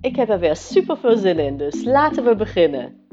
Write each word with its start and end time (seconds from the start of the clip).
Ik 0.00 0.16
heb 0.16 0.28
er 0.28 0.38
weer 0.38 0.56
super 0.56 0.98
veel 0.98 1.16
zin 1.16 1.38
in, 1.38 1.56
dus 1.56 1.84
laten 1.84 2.24
we 2.24 2.34
beginnen. 2.34 3.06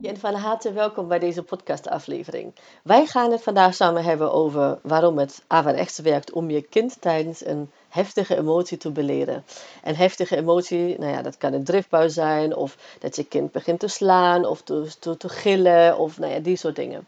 En 0.00 0.16
van 0.16 0.34
harte 0.34 0.72
welkom 0.72 1.08
bij 1.08 1.18
deze 1.18 1.42
podcastaflevering. 1.42 2.54
Wij 2.82 3.06
gaan 3.06 3.30
het 3.30 3.42
vandaag 3.42 3.74
samen 3.74 4.04
hebben 4.04 4.32
over 4.32 4.78
waarom 4.82 5.18
het 5.18 5.44
averechts 5.46 5.98
werkt 5.98 6.32
om 6.32 6.50
je 6.50 6.62
kind 6.62 7.00
tijdens 7.00 7.46
een 7.46 7.70
heftige 7.88 8.36
emotie 8.36 8.76
te 8.76 8.90
beleren. 8.90 9.44
En 9.82 9.96
heftige 9.96 10.36
emotie, 10.36 10.98
nou 10.98 11.12
ja, 11.12 11.22
dat 11.22 11.36
kan 11.36 11.52
een 11.52 11.64
driftbui 11.64 12.10
zijn, 12.10 12.56
of 12.56 12.96
dat 12.98 13.16
je 13.16 13.24
kind 13.24 13.52
begint 13.52 13.80
te 13.80 13.88
slaan, 13.88 14.44
of 14.44 14.62
te, 14.62 14.88
te, 15.18 15.28
gillen, 15.28 15.98
of 15.98 16.18
nou 16.18 16.32
ja, 16.32 16.38
die 16.38 16.56
soort 16.56 16.76
dingen. 16.76 17.06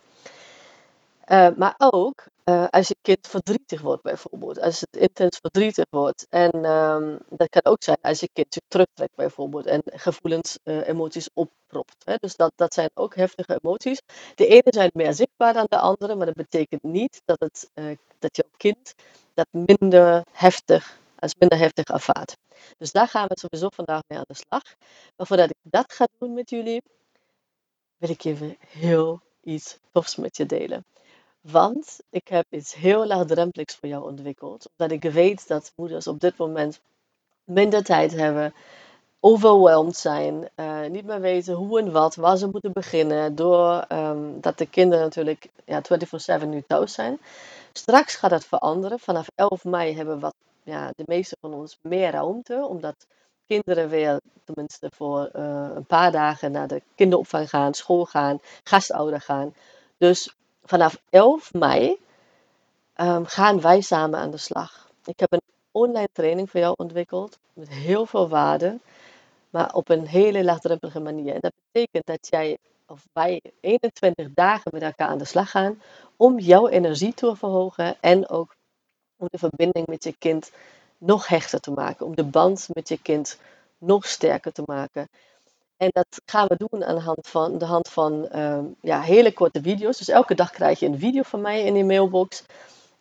Uh, 1.28 1.48
maar 1.56 1.74
ook 1.78 2.24
uh, 2.50 2.66
als 2.70 2.88
je 2.88 2.96
kind 3.02 3.26
verdrietig 3.26 3.80
wordt 3.80 4.02
bijvoorbeeld. 4.02 4.60
Als 4.60 4.80
het 4.80 4.96
intens 4.96 5.38
verdrietig 5.38 5.84
wordt. 5.90 6.26
En 6.28 6.64
um, 6.64 7.18
dat 7.28 7.48
kan 7.48 7.64
ook 7.64 7.82
zijn 7.82 7.98
als 8.00 8.20
je 8.20 8.28
kind 8.32 8.52
zich 8.52 8.62
terugtrekt 8.68 9.14
bijvoorbeeld. 9.14 9.66
En 9.66 9.82
gevoelens, 9.84 10.58
uh, 10.64 10.88
emoties 10.88 11.28
oppropt. 11.34 11.96
Hè. 12.04 12.14
Dus 12.20 12.36
dat, 12.36 12.52
dat 12.56 12.74
zijn 12.74 12.90
ook 12.94 13.14
heftige 13.14 13.58
emoties. 13.62 14.00
De 14.34 14.46
ene 14.46 14.64
zijn 14.68 14.90
meer 14.94 15.14
zichtbaar 15.14 15.52
dan 15.52 15.66
de 15.68 15.78
andere. 15.78 16.14
Maar 16.14 16.26
dat 16.26 16.34
betekent 16.34 16.82
niet 16.82 17.22
dat, 17.24 17.40
het, 17.40 17.70
dat 18.18 18.36
jouw 18.36 18.50
kind 18.56 18.94
dat 19.36 19.46
minder 19.50 20.24
heftig, 20.32 20.98
als 21.18 21.34
minder 21.38 21.58
heftig 21.58 21.84
ervaart. 21.84 22.36
Dus 22.78 22.92
daar 22.92 23.08
gaan 23.08 23.26
we 23.26 23.38
sowieso 23.38 23.68
vandaag 23.74 24.02
mee 24.08 24.18
aan 24.18 24.24
de 24.28 24.34
slag. 24.34 24.62
Maar 25.16 25.26
voordat 25.26 25.50
ik 25.50 25.56
dat 25.62 25.92
ga 25.92 26.08
doen 26.18 26.34
met 26.34 26.50
jullie, 26.50 26.82
wil 27.96 28.10
ik 28.10 28.24
even 28.24 28.56
heel 28.66 29.20
iets 29.42 29.78
tofs 29.92 30.16
met 30.16 30.36
je 30.36 30.46
delen. 30.46 30.84
Want 31.50 32.00
ik 32.10 32.28
heb 32.28 32.46
iets 32.50 32.74
heel 32.74 33.06
laagdrempeligs 33.06 33.74
voor 33.76 33.88
jou 33.88 34.04
ontwikkeld. 34.10 34.68
Omdat 34.76 35.02
ik 35.02 35.12
weet 35.12 35.48
dat 35.48 35.72
moeders 35.76 36.06
op 36.06 36.20
dit 36.20 36.36
moment 36.36 36.80
minder 37.44 37.84
tijd 37.84 38.12
hebben, 38.12 38.54
overweldigd 39.20 39.98
zijn, 39.98 40.48
uh, 40.56 40.86
niet 40.86 41.04
meer 41.04 41.20
weten 41.20 41.54
hoe 41.54 41.80
en 41.80 41.92
wat, 41.92 42.14
waar 42.14 42.36
ze 42.36 42.48
moeten 42.48 42.72
beginnen. 42.72 43.34
Doordat 43.34 43.88
ehm, 43.88 44.16
um, 44.16 44.40
de 44.56 44.66
kinderen 44.66 45.04
natuurlijk 45.04 45.48
ja, 45.64 45.82
24-7 46.42 46.46
nu 46.46 46.62
thuis 46.66 46.92
zijn. 46.92 47.18
Straks 47.72 48.14
gaat 48.14 48.30
dat 48.30 48.44
veranderen. 48.44 48.98
Vanaf 48.98 49.26
11 49.34 49.64
mei 49.64 49.96
hebben 49.96 50.20
wat, 50.20 50.34
ja, 50.62 50.90
de 50.96 51.04
meeste 51.06 51.36
van 51.40 51.54
ons 51.54 51.78
meer 51.82 52.10
ruimte. 52.10 52.66
Omdat 52.68 53.06
kinderen 53.46 53.88
weer, 53.88 54.20
tenminste 54.44 54.90
voor 54.94 55.30
uh, 55.36 55.68
een 55.74 55.86
paar 55.86 56.12
dagen, 56.12 56.52
naar 56.52 56.68
de 56.68 56.82
kinderopvang 56.94 57.48
gaan, 57.48 57.74
school 57.74 58.04
gaan, 58.04 58.40
gastouder 58.62 59.20
gaan. 59.20 59.54
Dus 59.98 60.34
vanaf 60.66 60.98
11 61.10 61.52
mei 61.52 61.96
um, 62.96 63.26
gaan 63.26 63.60
wij 63.60 63.80
samen 63.80 64.18
aan 64.18 64.30
de 64.30 64.36
slag. 64.36 64.90
Ik 65.04 65.20
heb 65.20 65.32
een 65.32 65.40
online 65.70 66.08
training 66.12 66.50
voor 66.50 66.60
jou 66.60 66.74
ontwikkeld 66.76 67.38
met 67.52 67.68
heel 67.68 68.06
veel 68.06 68.28
waarde, 68.28 68.78
maar 69.50 69.74
op 69.74 69.88
een 69.88 70.06
hele 70.06 70.44
laagdrempelige 70.44 71.00
manier. 71.00 71.34
En 71.34 71.40
dat 71.40 71.52
betekent 71.72 72.06
dat 72.06 72.28
jij 72.30 72.58
of 72.86 73.06
wij 73.12 73.40
21 73.60 74.28
dagen 74.34 74.70
met 74.74 74.82
elkaar 74.82 75.08
aan 75.08 75.18
de 75.18 75.24
slag 75.24 75.50
gaan 75.50 75.82
om 76.16 76.38
jouw 76.38 76.68
energie 76.68 77.14
te 77.14 77.36
verhogen 77.36 77.96
en 78.00 78.28
ook 78.28 78.56
om 79.16 79.26
de 79.30 79.38
verbinding 79.38 79.86
met 79.86 80.04
je 80.04 80.14
kind 80.18 80.50
nog 80.98 81.28
hechter 81.28 81.60
te 81.60 81.70
maken, 81.70 82.06
om 82.06 82.14
de 82.16 82.24
band 82.24 82.68
met 82.72 82.88
je 82.88 83.02
kind 83.02 83.38
nog 83.78 84.06
sterker 84.06 84.52
te 84.52 84.62
maken. 84.66 85.08
En 85.76 85.88
dat 85.92 86.20
gaan 86.24 86.46
we 86.46 86.66
doen 86.68 86.84
aan 86.84 86.94
de 86.94 87.00
hand 87.00 87.28
van, 87.28 87.58
de 87.58 87.64
hand 87.64 87.88
van 87.88 88.28
ehm, 88.28 88.64
ja, 88.80 89.00
hele 89.00 89.32
korte 89.32 89.62
video's. 89.62 89.98
Dus 89.98 90.08
elke 90.08 90.34
dag 90.34 90.50
krijg 90.50 90.80
je 90.80 90.86
een 90.86 90.98
video 90.98 91.22
van 91.22 91.40
mij 91.40 91.62
in 91.62 91.76
je 91.76 91.84
mailbox 91.84 92.44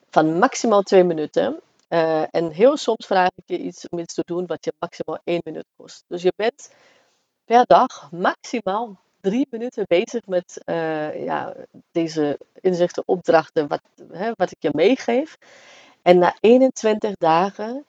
van 0.10 0.38
maximaal 0.38 0.82
twee 0.82 1.04
minuten. 1.04 1.60
Uh, 1.90 2.36
en 2.36 2.52
heel 2.52 2.78
soms 2.78 3.06
vraag 3.06 3.30
ik 3.36 3.44
je 3.46 3.58
iets 3.58 3.90
om 3.90 4.00
iets 4.00 4.14
te 4.14 4.24
doen 4.26 4.46
wat 4.46 4.66
je 4.66 4.74
maximaal 4.80 5.20
één 5.24 5.42
minuut 5.44 5.66
kost. 5.78 6.04
Dus 6.08 6.22
je 6.22 6.34
bent 6.36 6.74
per 7.46 7.66
dag 7.66 8.12
maximaal 8.12 8.98
drie 9.22 9.48
minuten 9.50 9.86
bezig 9.88 10.26
met 10.26 10.62
uh, 10.66 11.26
ja, 11.26 11.54
deze 11.92 12.40
inzichten, 12.62 13.04
opdrachten, 13.06 13.68
wat, 13.68 13.82
hè, 14.12 14.32
wat 14.36 14.52
ik 14.52 14.58
je 14.60 14.70
meegeef. 14.74 15.38
En 16.02 16.18
na 16.18 16.36
21 16.40 17.16
dagen 17.18 17.86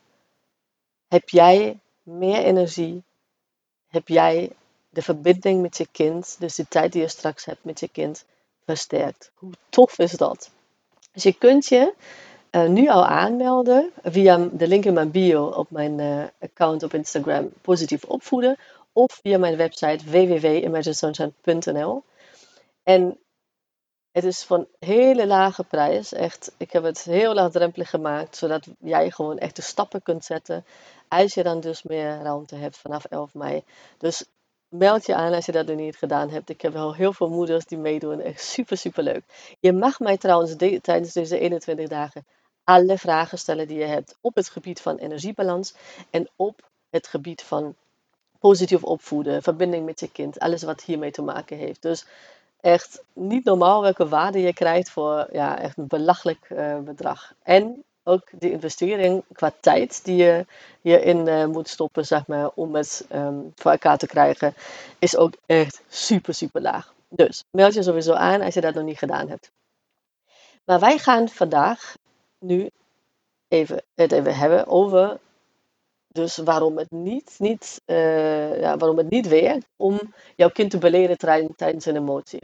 heb 1.08 1.28
jij 1.28 1.78
meer 2.02 2.42
energie, 2.44 3.02
heb 3.86 4.08
jij 4.08 4.50
de 4.96 5.02
verbinding 5.02 5.62
met 5.62 5.76
je 5.76 5.86
kind, 5.92 6.36
dus 6.38 6.54
de 6.54 6.68
tijd 6.68 6.92
die 6.92 7.02
je 7.02 7.08
straks 7.08 7.44
hebt 7.44 7.64
met 7.64 7.80
je 7.80 7.88
kind, 7.88 8.24
versterkt. 8.64 9.30
Hoe 9.34 9.52
tof 9.68 9.98
is 9.98 10.12
dat? 10.12 10.50
Dus 11.12 11.22
je 11.22 11.32
kunt 11.32 11.66
je 11.66 11.94
uh, 12.50 12.68
nu 12.68 12.88
al 12.88 13.06
aanmelden 13.06 13.90
via 14.02 14.48
de 14.52 14.68
link 14.68 14.84
in 14.84 14.94
mijn 14.94 15.10
bio 15.10 15.46
op 15.46 15.70
mijn 15.70 15.98
uh, 15.98 16.24
account 16.40 16.82
op 16.82 16.94
Instagram 16.94 17.52
Positief 17.60 18.04
Opvoeden 18.04 18.56
of 18.92 19.18
via 19.22 19.38
mijn 19.38 19.56
website 19.56 20.10
www.imaginesunshine.nl. 20.10 22.02
En 22.82 23.18
het 24.12 24.24
is 24.24 24.44
van 24.44 24.66
hele 24.78 25.26
lage 25.26 25.64
prijs. 25.64 26.12
Echt, 26.12 26.52
ik 26.56 26.72
heb 26.72 26.82
het 26.82 27.02
heel 27.02 27.34
laagdrempelig 27.34 27.90
gemaakt, 27.90 28.36
zodat 28.36 28.66
jij 28.78 29.10
gewoon 29.10 29.38
echt 29.38 29.56
de 29.56 29.62
stappen 29.62 30.02
kunt 30.02 30.24
zetten. 30.24 30.64
Als 31.08 31.34
je 31.34 31.42
dan 31.42 31.60
dus 31.60 31.82
meer 31.82 32.22
ruimte 32.22 32.54
hebt 32.54 32.76
vanaf 32.76 33.04
11 33.04 33.34
mei. 33.34 33.62
Dus 33.98 34.24
meld 34.68 35.06
je 35.06 35.14
aan 35.14 35.32
als 35.32 35.46
je 35.46 35.52
dat 35.52 35.66
nog 35.66 35.76
niet 35.76 35.96
gedaan 35.96 36.30
hebt. 36.30 36.48
Ik 36.48 36.60
heb 36.60 36.76
al 36.76 36.94
heel 36.94 37.12
veel 37.12 37.28
moeders 37.28 37.64
die 37.64 37.78
meedoen. 37.78 38.20
Echt 38.20 38.44
super, 38.44 38.76
super 38.76 39.02
leuk. 39.02 39.22
Je 39.60 39.72
mag 39.72 40.00
mij 40.00 40.16
trouwens 40.16 40.54
tijdens 40.80 41.12
deze 41.12 41.38
21 41.38 41.88
dagen 41.88 42.26
alle 42.66 42.98
vragen 42.98 43.38
stellen 43.38 43.68
die 43.68 43.78
je 43.78 43.84
hebt 43.84 44.16
op 44.20 44.34
het 44.34 44.48
gebied 44.48 44.80
van 44.80 44.96
energiebalans 44.96 45.74
en 46.10 46.28
op 46.36 46.68
het 46.90 47.06
gebied 47.06 47.42
van 47.42 47.74
positief 48.38 48.84
opvoeden, 48.84 49.42
verbinding 49.42 49.84
met 49.84 50.00
je 50.00 50.10
kind, 50.10 50.38
alles 50.38 50.62
wat 50.62 50.82
hiermee 50.82 51.10
te 51.10 51.22
maken 51.22 51.56
heeft. 51.56 51.82
Dus 51.82 52.06
echt 52.60 53.02
niet 53.12 53.44
normaal 53.44 53.82
welke 53.82 54.08
waarde 54.08 54.40
je 54.40 54.52
krijgt 54.52 54.90
voor 54.90 55.28
ja, 55.32 55.58
echt 55.58 55.76
een 55.76 55.86
belachelijk 55.86 56.48
uh, 56.52 56.78
bedrag. 56.78 57.34
En 57.42 57.84
ook 58.06 58.28
de 58.30 58.50
investering 58.50 59.22
qua 59.32 59.52
tijd 59.60 60.04
die 60.04 60.16
je 60.16 60.46
hierin 60.80 61.26
uh, 61.26 61.46
moet 61.46 61.68
stoppen, 61.68 62.06
zeg 62.06 62.26
maar, 62.26 62.50
om 62.54 62.74
het 62.74 63.06
um, 63.12 63.52
voor 63.54 63.70
elkaar 63.70 63.98
te 63.98 64.06
krijgen, 64.06 64.54
is 64.98 65.16
ook 65.16 65.32
echt 65.46 65.82
super, 65.88 66.34
super 66.34 66.62
laag. 66.62 66.94
Dus 67.08 67.44
meld 67.50 67.74
je 67.74 67.82
sowieso 67.82 68.12
aan 68.12 68.40
als 68.40 68.54
je 68.54 68.60
dat 68.60 68.74
nog 68.74 68.84
niet 68.84 68.98
gedaan 68.98 69.28
hebt. 69.28 69.50
Maar 70.64 70.80
wij 70.80 70.98
gaan 70.98 71.28
vandaag 71.28 71.96
nu 72.38 72.70
even, 73.48 73.82
het 73.94 74.12
even 74.12 74.36
hebben 74.36 74.66
over 74.66 75.18
dus 76.08 76.36
waarom 76.36 76.78
het 76.78 76.90
niet, 76.90 77.34
niet, 77.38 77.82
uh, 77.86 78.60
ja, 78.60 78.76
waarom 78.76 78.98
het 78.98 79.10
niet 79.10 79.28
werkt 79.28 79.66
om 79.76 80.14
jouw 80.36 80.50
kind 80.50 80.70
te 80.70 80.78
beleren 80.78 81.18
tijdens 81.56 81.86
een 81.86 81.96
emotie. 81.96 82.40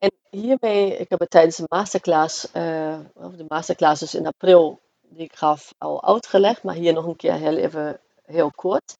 En 0.00 0.10
hiermee, 0.30 0.96
ik 0.96 1.10
heb 1.10 1.20
het 1.20 1.30
tijdens 1.30 1.56
de 1.56 1.64
masterclass, 1.68 2.54
uh, 2.54 2.98
of 3.14 3.36
de 3.36 3.44
masterclasses 3.48 4.14
in 4.14 4.26
april 4.26 4.80
die 5.08 5.24
ik 5.24 5.36
gaf, 5.36 5.74
al 5.78 6.04
uitgelegd, 6.04 6.62
maar 6.62 6.74
hier 6.74 6.92
nog 6.92 7.04
een 7.04 7.16
keer 7.16 7.32
heel 7.32 7.56
even 7.56 8.00
heel 8.24 8.50
kort. 8.50 8.96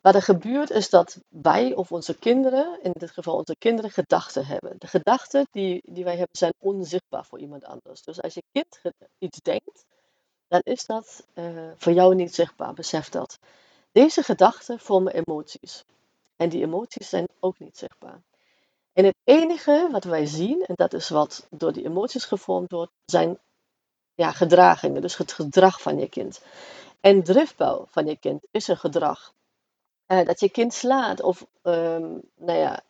Wat 0.00 0.14
er 0.14 0.22
gebeurt 0.22 0.70
is 0.70 0.90
dat 0.90 1.18
wij 1.28 1.74
of 1.74 1.92
onze 1.92 2.18
kinderen, 2.18 2.78
in 2.82 2.92
dit 2.92 3.10
geval 3.10 3.36
onze 3.36 3.56
kinderen, 3.58 3.90
gedachten 3.90 4.46
hebben. 4.46 4.74
De 4.78 4.86
gedachten 4.86 5.46
die, 5.50 5.82
die 5.86 6.04
wij 6.04 6.16
hebben 6.16 6.38
zijn 6.38 6.54
onzichtbaar 6.58 7.24
voor 7.24 7.38
iemand 7.38 7.64
anders. 7.64 8.02
Dus 8.02 8.22
als 8.22 8.34
je 8.34 8.42
kind 8.52 8.80
iets 9.18 9.38
denkt, 9.40 9.84
dan 10.48 10.60
is 10.62 10.86
dat 10.86 11.26
uh, 11.34 11.70
voor 11.76 11.92
jou 11.92 12.14
niet 12.14 12.34
zichtbaar. 12.34 12.72
Besef 12.72 13.08
dat. 13.08 13.38
Deze 13.92 14.22
gedachten 14.22 14.78
vormen 14.78 15.12
emoties. 15.12 15.84
En 16.36 16.48
die 16.48 16.62
emoties 16.62 17.08
zijn 17.08 17.26
ook 17.40 17.58
niet 17.58 17.78
zichtbaar. 17.78 18.20
En 18.94 19.04
het 19.04 19.16
enige 19.24 19.88
wat 19.92 20.04
wij 20.04 20.26
zien, 20.26 20.62
en 20.62 20.74
dat 20.74 20.92
is 20.92 21.08
wat 21.08 21.46
door 21.50 21.72
die 21.72 21.84
emoties 21.84 22.24
gevormd 22.24 22.70
wordt, 22.70 22.92
zijn 23.04 23.38
ja, 24.14 24.32
gedragingen. 24.32 25.02
Dus 25.02 25.16
het 25.16 25.32
gedrag 25.32 25.82
van 25.82 25.98
je 25.98 26.08
kind. 26.08 26.40
En 27.00 27.22
driftbouw 27.22 27.86
van 27.90 28.06
je 28.06 28.16
kind 28.16 28.46
is 28.50 28.68
een 28.68 28.76
gedrag. 28.76 29.32
Uh, 30.06 30.24
dat 30.24 30.40
je 30.40 30.48
kind 30.48 30.74
slaat 30.74 31.20
of, 31.20 31.46
um, 31.62 32.22
nou 32.34 32.58
ja, 32.58 32.82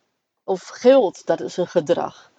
of 0.44 0.62
gilt, 0.62 1.26
dat 1.26 1.40
is 1.40 1.56
een 1.56 1.66
gedrag. 1.66 2.32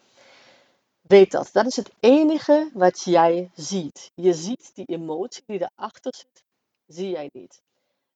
Weet 1.01 1.31
dat. 1.31 1.49
Dat 1.53 1.65
is 1.65 1.75
het 1.75 1.91
enige 1.99 2.69
wat 2.73 3.01
jij 3.03 3.51
ziet. 3.55 4.11
Je 4.15 4.33
ziet 4.33 4.71
die 4.73 4.85
emotie 4.85 5.43
die 5.45 5.69
erachter 5.75 6.13
zit, 6.15 6.43
zie 6.85 7.09
jij 7.09 7.29
niet. 7.33 7.61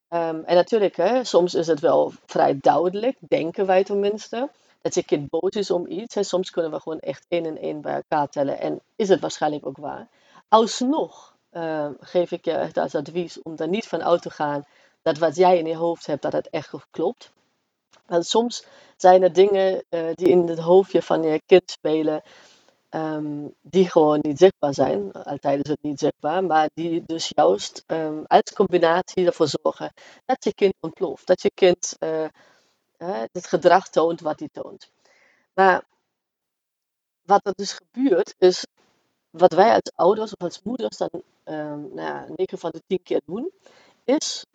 Ehm, 0.08 0.42
en 0.46 0.56
natuurlijk, 0.56 0.96
hè, 0.96 1.24
soms 1.24 1.54
is 1.54 1.68
het 1.68 1.80
wel 1.80 2.14
vrij 2.26 2.58
duidelijk, 2.62 3.18
denken 3.20 3.66
wij 3.66 3.84
tenminste, 3.84 4.50
dat 4.82 4.94
je 4.94 5.04
kind 5.04 5.30
boos 5.30 5.52
is 5.52 5.72
om 5.72 5.88
iets. 5.88 6.16
Hè. 6.16 6.24
Soms 6.24 6.50
kunnen 6.50 6.72
we 6.72 6.80
gewoon 6.80 7.00
echt 7.00 7.26
één 7.28 7.46
en 7.46 7.58
één 7.58 7.82
bij 7.82 7.96
elkaar 7.96 8.30
tellen 8.30 8.60
en 8.60 8.82
is 8.96 9.10
het 9.10 9.20
waarschijnlijk 9.20 9.66
ook 9.66 9.78
waar. 9.78 10.08
Alsnog 10.48 11.36
ehm, 11.50 11.94
geef 12.00 12.32
ik 12.32 12.46
je 12.46 12.52
echt 12.52 12.78
als 12.78 12.96
advies 12.96 13.42
om 13.42 13.54
er 13.58 13.68
niet 13.68 13.88
van 13.88 14.04
uit 14.04 14.22
te 14.22 14.30
gaan 14.30 14.66
dat 15.02 15.18
wat 15.18 15.36
jij 15.36 15.58
in 15.58 15.66
je 15.66 15.76
hoofd 15.76 16.06
hebt, 16.06 16.22
dat 16.22 16.34
het 16.34 16.50
echt 16.50 16.74
klopt. 16.92 17.32
Want 18.06 18.26
soms 18.26 18.66
zijn 18.98 19.24
er 19.24 19.34
dingen 19.34 19.84
eh, 19.90 20.10
die 20.14 20.28
in 20.28 20.48
het 20.48 20.60
hoofdje 20.60 21.02
van 21.02 21.24
je 21.24 21.42
kind 21.46 21.72
spelen, 21.72 22.22
ehm, 22.90 23.48
die 23.62 23.90
gewoon 23.90 24.20
niet 24.22 24.38
zichtbaar 24.38 24.74
zijn. 24.74 25.12
Altijd 25.12 25.64
is 25.64 25.70
het 25.70 25.82
niet 25.82 26.00
zichtbaar, 26.00 26.44
maar 26.44 26.70
die 26.74 27.04
dus 27.06 27.32
juist 27.36 27.84
um, 27.88 28.24
als 28.28 28.54
combinatie 28.54 29.26
ervoor 29.26 29.48
zorgen 29.48 29.94
dat 30.26 30.44
je 30.44 30.54
kind 30.54 30.74
ontploft. 30.80 31.28
Dat 31.28 31.42
je 31.42 31.52
kind 31.54 31.96
uh, 32.00 32.26
het 33.06 33.48
gedrag 33.48 33.90
toont 33.90 34.22
wat 34.22 34.40
hij 34.40 34.50
toont. 34.52 34.92
Maar 35.54 35.84
wat 37.22 37.46
er 37.46 37.54
dus 37.56 37.72
gebeurt, 37.72 38.36
is 38.38 38.66
wat 39.30 39.54
wij 39.54 39.74
als 39.74 39.92
ouders 39.96 40.32
of 40.32 40.42
als 40.42 40.62
moeders 40.64 40.98
dan 40.98 41.10
um, 41.46 41.94
nou 41.94 41.96
ja, 41.96 42.26
9 42.36 42.58
van 42.58 42.72
de 42.72 42.82
10 42.88 43.04
keer 43.04 43.22
doen, 43.26 43.52
is 44.04 44.46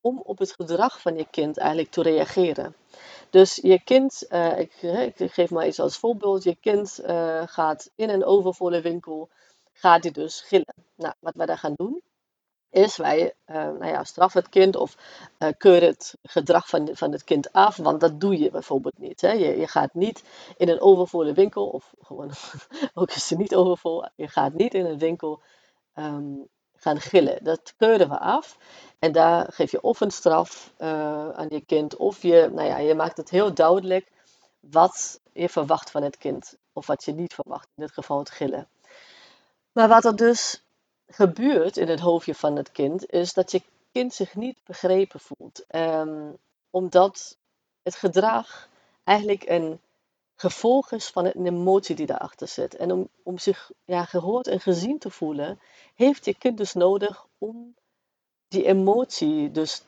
om 0.00 0.18
op 0.18 0.38
het 0.38 0.52
gedrag 0.52 1.00
van 1.00 1.16
je 1.16 1.26
kind 1.30 1.58
eigenlijk 1.58 1.90
te 1.90 2.02
reageren. 2.02 2.76
Dus 3.30 3.56
je 3.56 3.80
kind, 3.84 4.26
uh, 4.30 4.58
ik, 4.58 4.72
geef 5.16 5.50
maar 5.50 5.66
iets 5.66 5.80
als 5.80 5.98
voorbeeld, 5.98 6.42
je 6.42 6.56
kind 6.60 7.00
uh, 7.02 7.42
gaat 7.46 7.90
in 7.94 8.08
een 8.08 8.24
overvolle 8.24 8.80
winkel, 8.80 9.28
gaat 9.72 10.02
hij 10.02 10.12
dus 10.12 10.40
gillen. 10.40 10.74
Nou, 10.94 11.14
wat 11.20 11.34
wij 11.34 11.46
dan 11.46 11.58
gaan 11.58 11.74
doen, 11.76 12.02
is 12.74 12.96
wij 12.96 13.34
uh, 13.46 13.54
nou 13.56 13.86
ja, 13.86 14.04
straffen 14.04 14.40
het 14.40 14.50
kind 14.50 14.76
of 14.76 14.96
uh, 15.38 15.48
keuren 15.58 15.88
het 15.88 16.14
gedrag 16.22 16.68
van, 16.68 16.88
van 16.92 17.12
het 17.12 17.24
kind 17.24 17.52
af, 17.52 17.76
want 17.76 18.00
dat 18.00 18.20
doe 18.20 18.38
je 18.38 18.50
bijvoorbeeld 18.50 18.98
niet. 18.98 19.20
Hè. 19.20 19.32
Je, 19.32 19.58
je 19.58 19.68
gaat 19.68 19.94
niet 19.94 20.24
in 20.56 20.68
een 20.68 20.80
overvolle 20.80 21.32
winkel, 21.32 21.66
of 21.66 21.94
gewoon, 22.00 22.30
ook 22.94 23.10
is 23.10 23.30
het 23.30 23.38
niet 23.38 23.54
overvol, 23.54 24.08
je 24.14 24.28
gaat 24.28 24.52
niet 24.52 24.74
in 24.74 24.84
een 24.84 24.98
winkel 24.98 25.40
um, 25.94 26.48
gaan 26.76 27.00
gillen. 27.00 27.44
Dat 27.44 27.74
keuren 27.76 28.08
we 28.08 28.18
af. 28.18 28.58
En 28.98 29.12
daar 29.12 29.52
geef 29.52 29.70
je 29.70 29.82
of 29.82 30.00
een 30.00 30.10
straf 30.10 30.72
uh, 30.78 31.30
aan 31.30 31.48
je 31.48 31.60
kind, 31.60 31.96
of 31.96 32.22
je, 32.22 32.50
nou 32.52 32.68
ja, 32.68 32.78
je 32.78 32.94
maakt 32.94 33.16
het 33.16 33.30
heel 33.30 33.54
duidelijk 33.54 34.10
wat 34.60 35.20
je 35.32 35.48
verwacht 35.48 35.90
van 35.90 36.02
het 36.02 36.16
kind. 36.16 36.56
Of 36.72 36.86
wat 36.86 37.04
je 37.04 37.12
niet 37.12 37.34
verwacht, 37.34 37.68
in 37.74 37.82
dit 37.82 37.92
geval 37.92 38.18
het 38.18 38.30
gillen. 38.30 38.68
Maar 39.72 39.88
wat 39.88 40.04
er 40.04 40.16
dus 40.16 40.63
gebeurt 41.14 41.76
in 41.76 41.88
het 41.88 42.00
hoofdje 42.00 42.34
van 42.34 42.56
het 42.56 42.72
kind, 42.72 43.10
is 43.10 43.32
dat 43.32 43.50
je 43.50 43.62
kind 43.92 44.14
zich 44.14 44.34
niet 44.34 44.58
begrepen 44.64 45.20
voelt. 45.20 45.64
Um, 45.70 46.36
omdat 46.70 47.36
het 47.82 47.94
gedrag 47.94 48.68
eigenlijk 49.04 49.48
een 49.48 49.80
gevolg 50.36 50.92
is 50.92 51.08
van 51.08 51.24
een 51.24 51.46
emotie 51.46 51.94
die 51.94 52.06
daarachter 52.06 52.48
zit. 52.48 52.76
En 52.76 52.92
om, 52.92 53.08
om 53.22 53.38
zich 53.38 53.70
ja, 53.84 54.04
gehoord 54.04 54.46
en 54.46 54.60
gezien 54.60 54.98
te 54.98 55.10
voelen, 55.10 55.60
heeft 55.94 56.24
je 56.24 56.34
kind 56.34 56.58
dus 56.58 56.72
nodig 56.72 57.26
om 57.38 57.74
die 58.48 58.64
emotie, 58.64 59.50
dus 59.50 59.82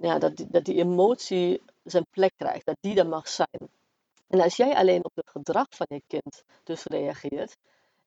ja, 0.00 0.18
dat, 0.18 0.36
die, 0.36 0.46
dat 0.50 0.64
die 0.64 0.78
emotie 0.78 1.62
zijn 1.84 2.06
plek 2.10 2.32
krijgt, 2.36 2.66
dat 2.66 2.76
die 2.80 2.98
er 2.98 3.06
mag 3.06 3.28
zijn. 3.28 3.68
En 4.28 4.40
als 4.40 4.56
jij 4.56 4.74
alleen 4.74 5.04
op 5.04 5.12
het 5.14 5.30
gedrag 5.30 5.66
van 5.70 5.86
je 5.88 6.02
kind 6.06 6.44
dus 6.64 6.84
reageert 6.84 7.56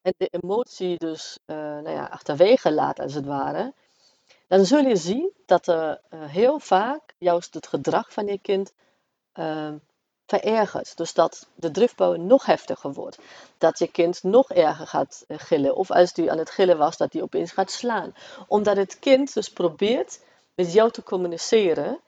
en 0.06 0.14
de 0.18 0.28
emotie 0.42 0.98
dus 0.98 1.40
uh, 1.46 1.56
nou 1.56 1.90
ja, 1.90 2.06
achterwege 2.06 2.72
laat 2.72 3.00
als 3.00 3.14
het 3.14 3.26
ware, 3.26 3.74
dan 4.48 4.66
zul 4.66 4.86
je 4.88 4.96
zien 4.96 5.32
dat 5.46 5.68
er 5.68 6.02
uh, 6.10 6.26
heel 6.26 6.60
vaak 6.60 7.14
juist 7.18 7.54
het 7.54 7.68
gedrag 7.68 8.14
van 8.14 8.28
je 8.28 8.40
kind 8.40 8.74
uh, 9.34 9.74
verergert. 10.26 10.98
Dus 10.98 11.14
dat 11.14 11.48
de 11.56 11.72
driftbouw 11.72 12.16
nog 12.16 12.46
heftiger 12.46 12.94
wordt. 12.94 13.18
Dat 13.58 13.80
je 13.80 13.88
kind 13.88 14.24
nog 14.24 14.50
erger 14.50 14.88
gaat 14.88 15.24
eh, 15.28 15.38
gillen. 15.40 15.76
Of 15.76 15.92
als 15.92 16.14
die 16.14 16.32
aan 16.32 16.38
het 16.38 16.50
gillen 16.50 16.78
was, 16.78 16.98
dat 16.98 17.12
die 17.12 17.22
opeens 17.22 17.52
gaat 17.52 17.72
slaan. 17.72 18.16
Omdat 18.48 18.78
het 18.78 19.00
kind 19.00 19.34
dus 19.34 19.50
probeert 19.50 20.20
met 20.56 20.74
jou 20.74 20.92
te 20.92 21.04
communiceren 21.04 22.00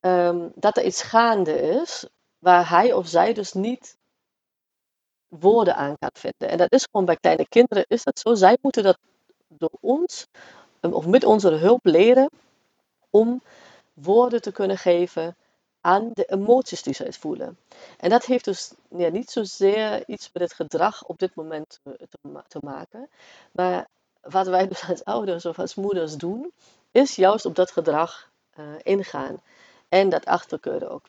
um, 0.00 0.52
dat 0.54 0.76
er 0.76 0.84
iets 0.84 1.02
gaande 1.02 1.60
is 1.60 2.06
waar 2.38 2.68
hij 2.68 2.92
of 2.92 3.06
zij 3.06 3.32
dus 3.32 3.52
niet 3.52 3.97
woorden 5.28 5.76
aan 5.76 5.98
kan 5.98 6.10
vinden. 6.12 6.48
En 6.48 6.58
dat 6.58 6.72
is 6.72 6.88
gewoon 6.90 7.06
bij 7.06 7.16
kleine 7.16 7.48
kinderen 7.48 7.84
is 7.88 8.04
dat 8.04 8.18
zo. 8.18 8.34
Zij 8.34 8.58
moeten 8.60 8.82
dat 8.82 8.98
door 9.48 9.72
ons 9.80 10.26
of 10.80 11.06
met 11.06 11.24
onze 11.24 11.48
hulp 11.48 11.84
leren 11.84 12.30
om 13.10 13.42
woorden 13.94 14.42
te 14.42 14.52
kunnen 14.52 14.78
geven 14.78 15.36
aan 15.80 16.10
de 16.14 16.24
emoties 16.24 16.82
die 16.82 16.94
zij 16.94 17.12
voelen. 17.12 17.58
En 17.96 18.10
dat 18.10 18.24
heeft 18.24 18.44
dus 18.44 18.72
niet 18.88 19.30
zozeer 19.30 20.08
iets 20.08 20.30
met 20.32 20.42
het 20.42 20.52
gedrag 20.52 21.04
op 21.04 21.18
dit 21.18 21.34
moment 21.34 21.80
te, 21.82 22.08
te, 22.48 22.58
maken. 22.60 23.08
Maar 23.52 23.88
wat 24.20 24.46
wij 24.46 24.68
dus 24.68 24.84
als 24.88 25.04
ouders 25.04 25.46
of 25.46 25.58
als 25.58 25.74
moeders 25.74 26.16
doen, 26.16 26.52
is 26.90 27.16
juist 27.16 27.44
op 27.44 27.54
dat 27.54 27.70
gedrag 27.70 28.30
uh, 28.58 28.64
ingaan. 28.82 29.42
En 29.88 30.08
dat 30.08 30.24
achterkeuren 30.24 30.90
ook. 30.90 31.04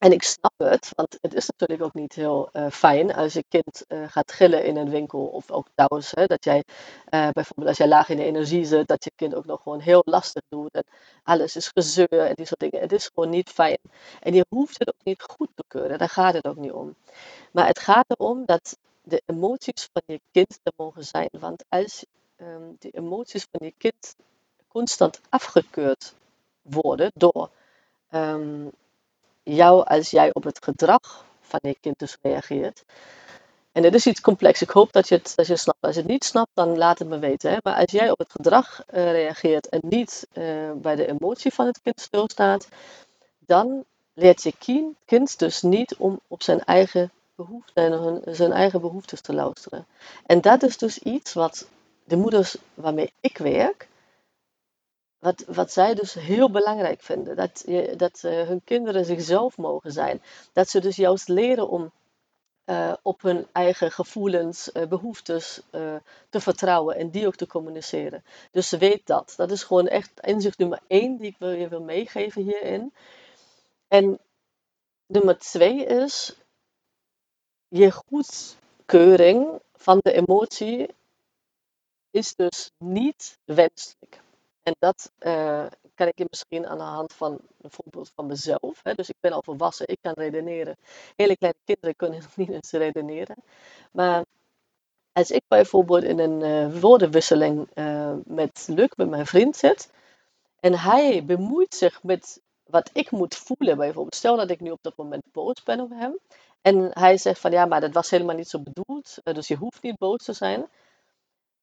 En 0.00 0.12
ik 0.12 0.22
snap 0.22 0.52
het, 0.56 0.92
want 0.96 1.18
het 1.20 1.34
is 1.34 1.46
natuurlijk 1.46 1.82
ook 1.82 1.94
niet 1.94 2.14
heel 2.14 2.48
uh, 2.52 2.70
fijn 2.70 3.14
als 3.14 3.32
je 3.32 3.44
kind 3.48 3.84
uh, 3.88 4.08
gaat 4.08 4.32
gillen 4.32 4.64
in 4.64 4.76
een 4.76 4.90
winkel. 4.90 5.26
Of 5.26 5.50
ook 5.50 5.66
trouwens, 5.74 6.10
hè, 6.10 6.26
dat 6.26 6.44
jij 6.44 6.64
uh, 7.10 7.28
bijvoorbeeld 7.30 7.68
als 7.68 7.76
jij 7.76 7.88
laag 7.88 8.08
in 8.08 8.16
de 8.16 8.24
energie 8.24 8.64
zit, 8.64 8.88
dat 8.88 9.04
je 9.04 9.10
kind 9.16 9.34
ook 9.34 9.44
nog 9.44 9.62
gewoon 9.62 9.80
heel 9.80 10.02
lastig 10.04 10.42
doet. 10.48 10.74
En 10.74 10.84
alles 11.22 11.56
is 11.56 11.68
gezeur 11.74 12.26
en 12.26 12.34
die 12.34 12.46
soort 12.46 12.60
dingen. 12.60 12.80
Het 12.80 12.92
is 12.92 13.10
gewoon 13.14 13.30
niet 13.30 13.50
fijn. 13.50 13.78
En 14.20 14.34
je 14.34 14.44
hoeft 14.48 14.78
het 14.78 14.88
ook 14.88 15.04
niet 15.04 15.22
goed 15.22 15.48
te 15.54 15.64
keuren, 15.68 15.98
daar 15.98 16.08
gaat 16.08 16.34
het 16.34 16.46
ook 16.46 16.56
niet 16.56 16.72
om. 16.72 16.94
Maar 17.52 17.66
het 17.66 17.78
gaat 17.78 18.04
erom 18.08 18.44
dat 18.44 18.78
de 19.02 19.22
emoties 19.26 19.88
van 19.92 20.02
je 20.06 20.20
kind 20.30 20.60
er 20.62 20.72
mogen 20.76 21.04
zijn. 21.04 21.28
Want 21.30 21.64
als 21.68 22.04
um, 22.36 22.76
de 22.78 22.90
emoties 22.90 23.46
van 23.50 23.66
je 23.66 23.74
kind 23.78 24.16
constant 24.68 25.20
afgekeurd 25.28 26.14
worden 26.62 27.10
door 27.14 27.50
um, 28.10 28.70
jou 29.54 29.84
als 29.84 30.10
jij 30.10 30.34
op 30.34 30.44
het 30.44 30.64
gedrag 30.64 31.24
van 31.40 31.60
je 31.62 31.76
kind 31.80 31.98
dus 31.98 32.16
reageert. 32.22 32.84
En 33.72 33.82
dit 33.82 33.94
is 33.94 34.06
iets 34.06 34.20
complex. 34.20 34.62
Ik 34.62 34.70
hoop 34.70 34.92
dat 34.92 35.08
je 35.08 35.14
het, 35.14 35.32
dat 35.36 35.46
je 35.46 35.52
het 35.52 35.62
snapt. 35.62 35.78
Als 35.80 35.94
je 35.94 36.00
het 36.00 36.10
niet 36.10 36.24
snapt, 36.24 36.50
dan 36.54 36.78
laat 36.78 36.98
het 36.98 37.08
me 37.08 37.18
weten. 37.18 37.50
Hè? 37.50 37.56
Maar 37.62 37.74
als 37.74 37.90
jij 37.90 38.10
op 38.10 38.18
het 38.18 38.30
gedrag 38.30 38.82
uh, 38.94 39.10
reageert 39.10 39.68
en 39.68 39.80
niet 39.82 40.26
uh, 40.32 40.44
bij 40.74 40.96
de 40.96 41.06
emotie 41.06 41.52
van 41.52 41.66
het 41.66 41.80
kind 41.82 42.00
stilstaat, 42.00 42.68
dan 43.38 43.84
leert 44.14 44.42
je 44.42 44.52
kind, 45.04 45.38
dus 45.38 45.62
niet 45.62 45.96
om 45.96 46.20
op 46.28 46.42
zijn 46.42 46.64
eigen 46.64 47.10
behoeften 47.34 47.92
en 47.92 48.34
zijn 48.34 48.52
eigen 48.52 48.80
behoeftes 48.80 49.20
te 49.20 49.34
luisteren. 49.34 49.86
En 50.26 50.40
dat 50.40 50.62
is 50.62 50.78
dus 50.78 50.98
iets 50.98 51.32
wat 51.32 51.66
de 52.04 52.16
moeders 52.16 52.56
waarmee 52.74 53.12
ik 53.20 53.38
werk, 53.38 53.88
wat, 55.20 55.44
wat 55.46 55.72
zij 55.72 55.94
dus 55.94 56.14
heel 56.14 56.50
belangrijk 56.50 57.02
vinden. 57.02 57.36
Dat, 57.36 57.62
je, 57.66 57.96
dat 57.96 58.22
uh, 58.24 58.46
hun 58.46 58.64
kinderen 58.64 59.04
zichzelf 59.04 59.56
mogen 59.56 59.92
zijn. 59.92 60.22
Dat 60.52 60.68
ze 60.68 60.80
dus 60.80 60.96
juist 60.96 61.28
leren 61.28 61.68
om 61.68 61.92
uh, 62.64 62.92
op 63.02 63.22
hun 63.22 63.46
eigen 63.52 63.92
gevoelens, 63.92 64.70
uh, 64.72 64.86
behoeftes 64.86 65.60
te 66.28 66.40
vertrouwen 66.40 66.96
en 66.96 67.10
die 67.10 67.26
ook 67.26 67.36
te 67.36 67.46
communiceren. 67.46 68.24
Dus 68.50 68.68
ze 68.68 68.78
weet 68.78 69.06
dat. 69.06 69.34
Dat 69.36 69.50
is 69.50 69.62
gewoon 69.62 69.88
echt 69.88 70.20
inzicht 70.20 70.58
nummer 70.58 70.80
één 70.86 71.16
die 71.16 71.26
ik 71.26 71.36
wil, 71.38 71.50
je 71.50 71.68
wil 71.68 71.82
meegeven 71.82 72.42
hierin. 72.42 72.92
En 73.88 74.18
nummer 75.06 75.38
twee 75.38 75.84
is 75.84 76.36
je 77.68 77.92
goedkeuring 77.92 79.60
van 79.74 79.98
de 80.02 80.12
emotie 80.12 80.94
is 82.10 82.34
dus 82.34 82.70
niet 82.78 83.38
wenselijk. 83.44 84.20
En 84.70 84.76
dat 84.78 85.10
uh, 85.18 85.66
kan 85.94 86.06
ik 86.06 86.18
je 86.18 86.26
misschien 86.30 86.66
aan 86.66 86.78
de 86.78 86.84
hand 86.84 87.12
van 87.12 87.38
een 87.60 87.70
voorbeeld 87.70 88.10
van 88.14 88.26
mezelf. 88.26 88.80
Hè. 88.82 88.94
Dus 88.94 89.08
ik 89.08 89.16
ben 89.20 89.32
al 89.32 89.42
volwassen, 89.42 89.88
ik 89.88 89.98
kan 90.00 90.12
redeneren. 90.12 90.76
Hele 91.16 91.36
kleine 91.36 91.58
kinderen 91.64 91.96
kunnen 91.96 92.20
nog 92.22 92.36
niet 92.36 92.50
eens 92.50 92.70
redeneren. 92.70 93.36
Maar 93.92 94.24
als 95.12 95.30
ik 95.30 95.42
bijvoorbeeld 95.48 96.02
in 96.02 96.18
een 96.18 96.40
uh, 96.40 96.80
woordenwisseling 96.80 97.68
uh, 97.74 98.14
met 98.24 98.66
Luc, 98.70 98.88
met 98.96 99.08
mijn 99.08 99.26
vriend 99.26 99.56
zit, 99.56 99.90
en 100.60 100.78
hij 100.78 101.24
bemoeit 101.24 101.74
zich 101.74 102.02
met 102.02 102.40
wat 102.64 102.90
ik 102.92 103.10
moet 103.10 103.34
voelen 103.36 103.76
bijvoorbeeld. 103.76 104.14
Stel 104.14 104.36
dat 104.36 104.50
ik 104.50 104.60
nu 104.60 104.70
op 104.70 104.82
dat 104.82 104.96
moment 104.96 105.22
boos 105.32 105.62
ben 105.62 105.80
op 105.80 105.90
hem. 105.90 106.18
En 106.62 106.90
hij 106.92 107.16
zegt 107.18 107.40
van 107.40 107.50
ja, 107.50 107.66
maar 107.66 107.80
dat 107.80 107.92
was 107.92 108.10
helemaal 108.10 108.36
niet 108.36 108.48
zo 108.48 108.60
bedoeld. 108.60 109.18
dus 109.22 109.48
je 109.48 109.56
hoeft 109.56 109.82
niet 109.82 109.98
boos 109.98 110.24
te 110.24 110.32
zijn. 110.32 110.66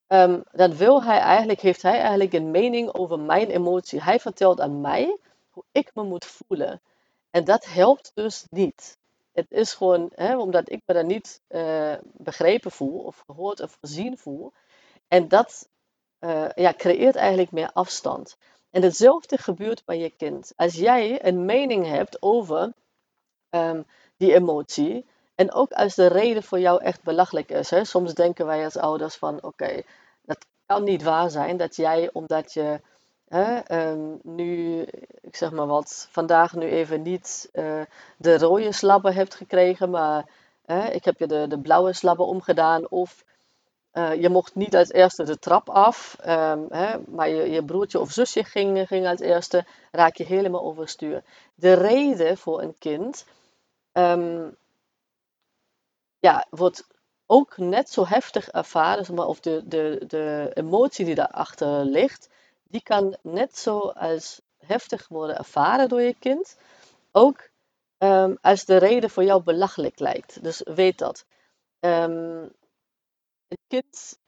Um, 0.07 0.43
dan 0.51 0.75
wil 0.75 1.03
hij 1.03 1.19
eigenlijk, 1.19 1.61
heeft 1.61 1.81
hij 1.81 1.99
eigenlijk 1.99 2.33
een 2.33 2.51
mening 2.51 2.93
over 2.93 3.19
mijn 3.19 3.49
emotie. 3.49 4.03
Hij 4.03 4.19
vertelt 4.19 4.61
aan 4.61 4.81
mij 4.81 5.17
hoe 5.49 5.63
ik 5.71 5.91
me 5.93 6.03
moet 6.03 6.25
voelen. 6.25 6.81
En 7.29 7.43
dat 7.43 7.65
helpt 7.65 8.11
dus 8.13 8.45
niet. 8.49 8.97
Het 9.31 9.51
is 9.51 9.73
gewoon, 9.73 10.11
hè, 10.15 10.37
omdat 10.37 10.71
ik 10.71 10.81
me 10.85 10.93
dan 10.93 11.05
niet 11.05 11.41
uh, 11.49 11.93
begrepen 12.03 12.71
voel, 12.71 12.99
of 12.99 13.23
gehoord 13.25 13.61
of 13.61 13.77
gezien 13.81 14.17
voel. 14.17 14.53
En 15.07 15.27
dat 15.27 15.69
uh, 16.19 16.49
ja, 16.55 16.73
creëert 16.73 17.15
eigenlijk 17.15 17.51
meer 17.51 17.71
afstand. 17.73 18.37
En 18.69 18.81
hetzelfde 18.81 19.37
gebeurt 19.37 19.85
bij 19.85 19.99
je 19.99 20.09
kind. 20.09 20.53
Als 20.55 20.73
jij 20.73 21.25
een 21.25 21.45
mening 21.45 21.85
hebt 21.85 22.21
over 22.21 22.73
ehm, 23.49 23.83
die 24.17 24.33
emotie, 24.33 25.05
en 25.37 25.53
ook 25.53 25.71
als 25.71 25.95
de 25.95 26.07
reden 26.07 26.43
voor 26.43 26.59
jou 26.59 26.83
echt 26.83 27.03
belachelijk 27.03 27.49
is. 27.49 27.69
Hè? 27.69 27.83
Soms 27.83 28.13
denken 28.13 28.45
wij 28.45 28.63
als 28.63 28.77
ouders 28.77 29.15
van 29.15 29.43
oké, 29.43 29.81
dat 30.21 30.45
kan 30.65 30.83
niet 30.83 31.03
waar 31.03 31.29
zijn 31.29 31.57
dat 31.57 31.75
jij, 31.75 32.09
omdat 32.13 32.53
je 32.53 32.81
hè, 33.27 33.57
ehm, 33.57 34.15
nu, 34.23 34.81
ik 35.21 35.35
zeg 35.35 35.51
maar 35.51 35.67
wat, 35.67 36.07
vandaag 36.11 36.53
nu 36.53 36.65
even 36.65 37.01
niet 37.01 37.49
uh, 37.53 37.81
de 38.17 38.37
rode 38.37 38.71
slabben 38.71 39.13
hebt 39.13 39.35
gekregen, 39.35 39.89
maar 39.89 40.25
ik 40.91 41.05
heb 41.05 41.19
je 41.19 41.27
de, 41.27 41.47
de 41.47 41.59
blauwe 41.59 41.93
slabben 41.93 42.25
omgedaan. 42.25 42.89
Of 42.89 43.23
uh, 43.93 44.21
je 44.21 44.29
mocht 44.29 44.55
niet 44.55 44.75
als 44.75 44.91
eerste 44.91 45.23
de 45.23 45.39
trap 45.39 45.69
af, 45.69 46.17
um, 46.27 46.65
hè, 46.69 46.97
maar 47.07 47.29
je, 47.29 47.49
je, 47.49 47.63
broertje 47.63 47.99
of 47.99 48.11
zusje 48.11 48.43
ging, 48.43 48.87
ging 48.87 49.07
als 49.07 49.19
eerste, 49.19 49.65
raak 49.91 50.15
je 50.15 50.23
helemaal 50.23 50.63
overstuur. 50.63 51.23
De 51.55 51.73
reden 51.73 52.37
voor 52.37 52.61
een 52.61 52.75
kind 52.79 53.25
um, 53.93 54.55
ja, 56.27 56.45
wordt 56.49 56.87
ook 57.25 57.57
net 57.57 57.89
zo 57.89 58.05
heftig 58.05 58.47
ervaren, 58.49 59.15
maar, 59.15 59.27
of 59.27 59.39
de, 59.39 59.61
de, 59.65 60.03
de 60.07 60.51
emotie 60.53 61.05
die 61.05 61.15
daarachter 61.15 61.85
ligt, 61.85 62.29
die 62.63 62.81
kan 62.81 63.17
net 63.21 63.57
zo 63.57 63.79
als 63.79 64.41
heftig 64.57 65.07
worden 65.07 65.37
ervaren 65.37 65.89
door 65.89 66.01
je 66.01 66.15
kind, 66.19 66.57
ook 67.11 67.49
um, 67.97 68.37
als 68.41 68.65
de 68.65 68.77
reden 68.77 69.09
voor 69.09 69.23
jou 69.23 69.43
belachelijk 69.43 69.99
lijkt. 69.99 70.43
Dus 70.43 70.61
weet 70.63 70.97
dat. 70.97 71.25
Um, 71.79 72.55
een 73.47 73.63
kind 73.67 74.19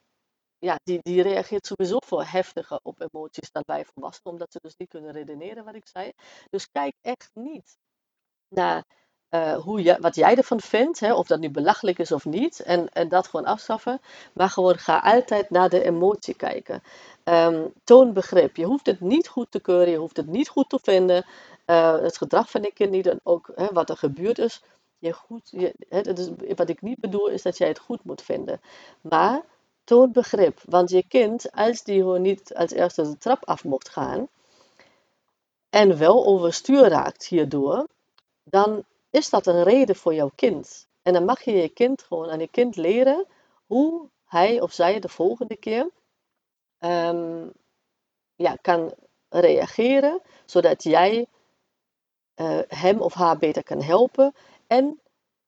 ja, 0.60 0.79
die, 0.84 1.00
die 1.01 1.22
reageert 1.22 1.65
sowieso 1.65 1.98
veel 2.06 2.25
heftiger 2.25 2.79
op 2.84 3.01
emoties 3.01 3.51
dan 3.51 3.63
wij 3.65 3.86
volwassenen, 3.86 4.34
omdat 4.34 4.51
ze 4.51 4.60
dus 4.62 4.75
niet 4.77 4.89
kunnen 4.89 5.12
redeneren, 5.12 5.63
wat 5.63 5.75
ik 5.75 5.88
zei. 5.88 6.12
Dus 6.50 6.70
kijk 6.72 6.94
echt 7.01 7.29
niet 7.34 7.77
naar 8.48 8.84
uh, 9.31 9.53
hoe 9.57 9.83
je, 9.83 9.98
wat 10.00 10.15
jij 10.15 10.36
ervan 10.36 10.59
vindt, 10.59 11.00
hè, 11.00 11.13
of 11.13 11.27
dat 11.27 11.39
nu 11.39 11.50
belachelijk 11.50 12.00
is 12.00 12.12
of 12.12 12.25
niet, 12.25 12.59
en, 12.59 12.89
en 12.93 13.09
dat 13.09 13.27
gewoon 13.27 13.45
afschaffen. 13.45 14.01
Maar 14.33 14.50
gewoon 14.50 14.77
ga 14.77 15.00
altijd 15.00 15.50
naar 15.50 15.69
de 15.69 15.83
emotie 15.83 16.33
kijken. 16.33 16.83
Um, 17.24 17.74
toon 17.83 18.13
begrip. 18.13 18.55
Je 18.55 18.65
hoeft 18.65 18.86
het 18.86 19.00
niet 19.00 19.27
goed 19.27 19.51
te 19.51 19.59
keuren, 19.59 19.89
je 19.89 19.98
hoeft 19.98 20.17
het 20.17 20.27
niet 20.27 20.50
goed 20.50 20.69
te 20.69 20.79
vinden. 20.81 21.25
Uh, 21.65 22.00
het 22.01 22.17
gedrag 22.17 22.50
van 22.50 22.63
ik 22.63 22.74
kind 22.74 22.91
niet 22.91 23.07
en 23.07 23.19
ook 23.24 23.51
hè, 23.55 23.67
wat 23.71 23.89
er 23.89 23.98
gebeurd 23.98 24.38
is. 24.38 24.62
Je 25.00 25.13
goed, 25.13 25.53
is, 25.89 26.29
wat 26.55 26.69
ik 26.69 26.81
niet 26.81 27.00
bedoel 27.00 27.27
is 27.27 27.41
dat 27.41 27.57
jij 27.57 27.67
het 27.67 27.79
goed 27.79 28.03
moet 28.03 28.21
vinden. 28.21 28.62
Maar 29.01 29.41
toon 29.83 30.12
begrip. 30.12 30.59
Want 30.65 30.89
je 30.89 31.03
kind, 31.07 31.51
als 31.51 31.83
die 31.83 32.00
gewoon 32.00 32.21
niet 32.21 32.55
als 32.55 32.71
eerste 32.71 33.01
de 33.01 33.17
trap 33.17 33.45
af 33.45 33.63
mocht 33.63 33.89
gaan, 33.89 34.27
en 35.69 35.98
wel 35.98 36.25
overstuur 36.25 36.88
raakt 36.88 37.25
hierdoor, 37.25 37.88
dan 38.43 38.83
is 39.10 39.30
dat 39.30 39.48
een 39.48 39.63
reden 39.63 39.96
voor 39.96 40.13
jouw 40.13 40.32
kind. 40.36 40.88
En 41.01 41.13
dan 41.13 41.25
mag 41.25 41.42
je 41.42 41.51
je 41.51 41.70
kind 41.70 42.04
gewoon 42.04 42.30
aan 42.30 42.39
je 42.39 42.48
kind 42.48 42.75
leren 42.75 43.25
hoe 43.66 44.10
hij 44.25 44.62
of 44.62 44.74
zij 44.74 45.00
de 45.00 45.10
volgende 45.10 45.56
keer 45.56 45.89
ehm, 46.78 47.48
ja, 48.36 48.56
kan 48.62 48.94
reageren, 49.30 50.22
zodat 50.46 50.84
jij 50.84 51.28
uh, 52.36 52.60
hem 52.68 53.01
of 53.01 53.13
haar 53.13 53.38
beter 53.38 53.63
kan 53.63 53.82
helpen 53.82 54.34
en 54.68 55.00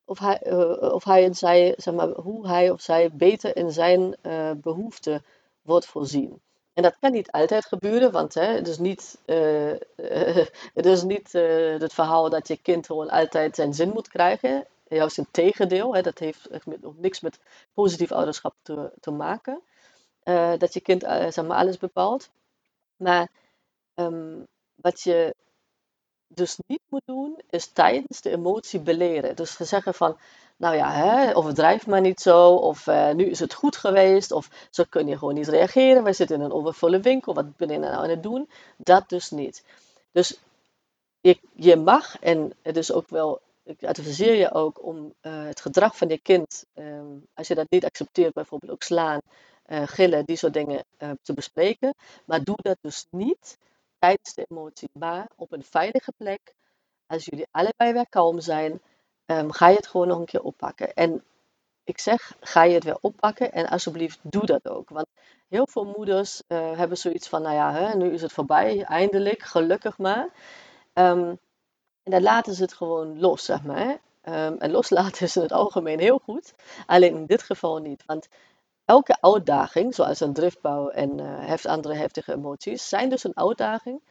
of 0.05 0.19
hij, 0.19 0.41
uh, 0.47 0.93
of 0.93 1.03
hij 1.03 1.23
en 1.23 1.35
zij, 1.35 1.73
zeg 1.77 1.93
maar, 1.93 2.07
hoe 2.09 2.47
hij 2.47 2.69
of 2.69 2.81
zij 2.81 3.11
beter 3.11 3.55
in 3.55 3.71
zijn 3.71 4.15
uh, 4.21 4.51
behoeften 4.51 5.25
wordt 5.61 5.85
voorzien. 5.85 6.41
En 6.73 6.83
dat 6.83 6.97
kan 6.99 7.11
niet 7.11 7.31
altijd 7.31 7.65
gebeuren, 7.65 8.11
want 8.11 8.33
hè, 8.33 8.45
het 8.45 8.67
is 8.67 8.77
niet, 8.77 9.19
uh, 9.25 9.73
het, 10.73 10.85
is 10.85 11.03
niet 11.03 11.33
uh, 11.33 11.79
het 11.79 11.93
verhaal 11.93 12.29
dat 12.29 12.47
je 12.47 12.57
kind 12.57 12.85
gewoon 12.85 13.09
altijd 13.09 13.55
zijn 13.55 13.73
zin 13.73 13.89
moet 13.89 14.07
krijgen. 14.07 14.65
Juist 14.87 15.17
een 15.17 15.31
tegendeel, 15.31 15.95
hè, 15.95 16.01
dat 16.01 16.19
heeft 16.19 16.49
nog 16.81 16.97
niks 16.97 17.19
met 17.19 17.39
positief 17.73 18.11
ouderschap 18.11 18.55
te, 18.61 18.91
te 18.99 19.11
maken. 19.11 19.61
Uh, 20.23 20.53
dat 20.57 20.73
je 20.73 20.81
kind 20.81 21.01
zeg 21.01 21.45
maar, 21.45 21.57
alles 21.57 21.77
bepaalt. 21.77 22.29
Maar 22.95 23.29
um, 23.95 24.47
wat 24.75 25.01
je 25.01 25.35
dus 26.33 26.57
niet 26.67 26.81
moet 26.89 27.05
doen, 27.05 27.39
is 27.49 27.67
tijdens 27.67 28.21
de 28.21 28.29
emotie 28.29 28.79
beleren. 28.79 29.35
Dus 29.35 29.55
zeggen 29.57 29.93
van, 29.93 30.17
nou 30.57 30.75
ja, 30.75 30.91
hè, 30.91 31.35
overdrijf 31.35 31.87
maar 31.87 32.01
niet 32.01 32.19
zo, 32.19 32.49
of 32.49 32.87
uh, 32.87 33.11
nu 33.11 33.25
is 33.25 33.39
het 33.39 33.53
goed 33.53 33.75
geweest, 33.75 34.31
of 34.31 34.67
zo 34.69 34.83
kun 34.89 35.07
je 35.07 35.17
gewoon 35.17 35.33
niet 35.33 35.47
reageren, 35.47 36.03
wij 36.03 36.13
zitten 36.13 36.35
in 36.35 36.41
een 36.41 36.51
overvolle 36.51 36.99
winkel, 36.99 37.33
wat 37.33 37.57
ben 37.57 37.69
je 37.69 37.77
nou 37.77 37.93
aan 37.93 38.09
het 38.09 38.23
doen? 38.23 38.49
Dat 38.77 39.09
dus 39.09 39.29
niet. 39.29 39.63
Dus 40.11 40.39
je, 41.21 41.39
je 41.53 41.75
mag, 41.75 42.19
en 42.19 42.53
het 42.61 42.77
is 42.77 42.91
ook 42.91 43.09
wel, 43.09 43.41
ik 43.63 43.83
adviseer 43.83 44.35
je 44.35 44.53
ook 44.53 44.85
om 44.85 45.13
uh, 45.21 45.43
het 45.43 45.61
gedrag 45.61 45.97
van 45.97 46.07
je 46.07 46.17
kind, 46.17 46.65
um, 46.75 47.25
als 47.33 47.47
je 47.47 47.55
dat 47.55 47.69
niet 47.69 47.85
accepteert, 47.85 48.33
bijvoorbeeld 48.33 48.71
ook 48.71 48.83
slaan, 48.83 49.21
uh, 49.67 49.81
gillen, 49.85 50.25
die 50.25 50.35
soort 50.35 50.53
dingen 50.53 50.83
te 51.21 51.33
bespreken, 51.33 51.93
maar 52.25 52.43
doe 52.43 52.57
dat 52.61 52.77
dus 52.81 53.05
niet 53.09 53.57
tijdens 54.01 54.33
de 54.33 54.45
emotie, 54.49 54.89
maar 54.93 55.27
op 55.35 55.51
een 55.51 55.63
veilige 55.63 56.13
plek, 56.17 56.53
als 57.07 57.25
jullie 57.25 57.47
allebei 57.51 57.93
weer 57.93 58.09
kalm 58.09 58.39
zijn, 58.39 58.81
um, 59.25 59.51
ga 59.51 59.67
je 59.67 59.75
het 59.75 59.87
gewoon 59.87 60.07
nog 60.07 60.19
een 60.19 60.25
keer 60.25 60.41
oppakken. 60.41 60.93
En 60.93 61.23
ik 61.83 61.99
zeg, 61.99 62.35
ga 62.39 62.63
je 62.63 62.73
het 62.73 62.83
weer 62.83 62.97
oppakken 63.01 63.51
en 63.51 63.67
alsjeblieft 63.67 64.19
doe 64.21 64.45
dat 64.45 64.69
ook. 64.69 64.89
Want 64.89 65.07
heel 65.47 65.67
veel 65.67 65.93
moeders 65.97 66.41
uh, 66.47 66.77
hebben 66.77 66.97
zoiets 66.97 67.27
van, 67.27 67.41
nou 67.41 67.55
ja, 67.55 67.73
hè, 67.73 67.95
nu 67.95 68.13
is 68.13 68.21
het 68.21 68.31
voorbij, 68.31 68.83
eindelijk, 68.83 69.41
gelukkig 69.41 69.97
maar. 69.97 70.29
Um, 70.93 71.39
en 72.03 72.11
dan 72.11 72.21
laten 72.21 72.53
ze 72.53 72.61
het 72.61 72.73
gewoon 72.73 73.19
los, 73.19 73.45
zeg 73.45 73.63
maar. 73.63 73.89
Um, 74.23 74.57
en 74.57 74.71
loslaten 74.71 75.25
is 75.25 75.35
in 75.35 75.41
het 75.41 75.51
algemeen 75.51 75.99
heel 75.99 76.19
goed, 76.23 76.53
alleen 76.85 77.15
in 77.15 77.25
dit 77.25 77.43
geval 77.43 77.77
niet. 77.77 78.03
Want 78.05 78.27
elke 78.91 79.17
uitdaging, 79.21 79.95
zoals 79.95 80.19
een 80.19 80.33
driftbouw 80.33 80.89
en 80.89 81.19
uh, 81.19 81.25
heft 81.25 81.65
andere 81.65 81.95
heftige 81.95 82.33
emoties, 82.33 82.89
zijn 82.89 83.09
dus 83.09 83.23
een 83.23 83.37
uitdaging. 83.37 84.01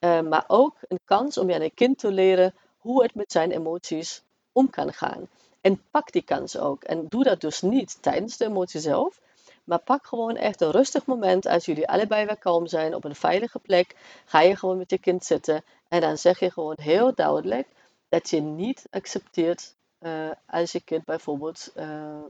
Uh, 0.00 0.20
maar 0.20 0.44
ook 0.46 0.76
een 0.88 1.00
kans 1.04 1.38
om 1.38 1.48
je 1.48 1.54
aan 1.54 1.60
een 1.60 1.74
kind 1.74 1.98
te 1.98 2.12
leren 2.12 2.54
hoe 2.78 3.02
het 3.02 3.14
met 3.14 3.32
zijn 3.32 3.50
emoties 3.50 4.22
om 4.52 4.70
kan 4.70 4.92
gaan. 4.92 5.28
En 5.60 5.82
pak 5.90 6.12
die 6.12 6.22
kans 6.22 6.58
ook. 6.58 6.84
En 6.84 7.06
doe 7.08 7.24
dat 7.24 7.40
dus 7.40 7.60
niet 7.60 8.02
tijdens 8.02 8.36
de 8.36 8.44
emotie 8.44 8.80
zelf. 8.80 9.20
Maar 9.64 9.78
pak 9.78 10.06
gewoon 10.06 10.36
echt 10.36 10.60
een 10.60 10.70
rustig 10.70 11.06
moment 11.06 11.46
als 11.46 11.64
jullie 11.64 11.88
allebei 11.88 12.26
weer 12.26 12.38
kalm 12.38 12.66
zijn 12.66 12.94
op 12.94 13.04
een 13.04 13.14
veilige 13.14 13.58
plek. 13.58 13.96
Ga 14.24 14.40
je 14.40 14.56
gewoon 14.56 14.78
met 14.78 14.90
je 14.90 14.98
kind 14.98 15.24
zitten. 15.24 15.64
En 15.88 16.00
dan 16.00 16.18
zeg 16.18 16.38
je 16.38 16.50
gewoon 16.50 16.76
heel 16.80 17.14
duidelijk 17.14 17.66
dat 18.08 18.30
je 18.30 18.40
niet 18.40 18.86
accepteert 18.90 19.74
uh, 20.00 20.30
als 20.46 20.72
je 20.72 20.80
kind 20.80 21.04
bijvoorbeeld 21.04 21.72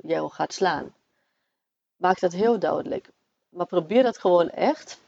jou 0.03 0.31
gaat 0.31 0.53
slaan. 0.53 0.93
Maak 1.97 2.21
dat 2.21 2.33
heel 2.33 2.59
duidelijk. 2.59 3.09
Maar 3.49 3.67
probeer 3.67 4.03
dat 4.03 4.19
gewoon 4.19 4.51
echt 4.51 4.99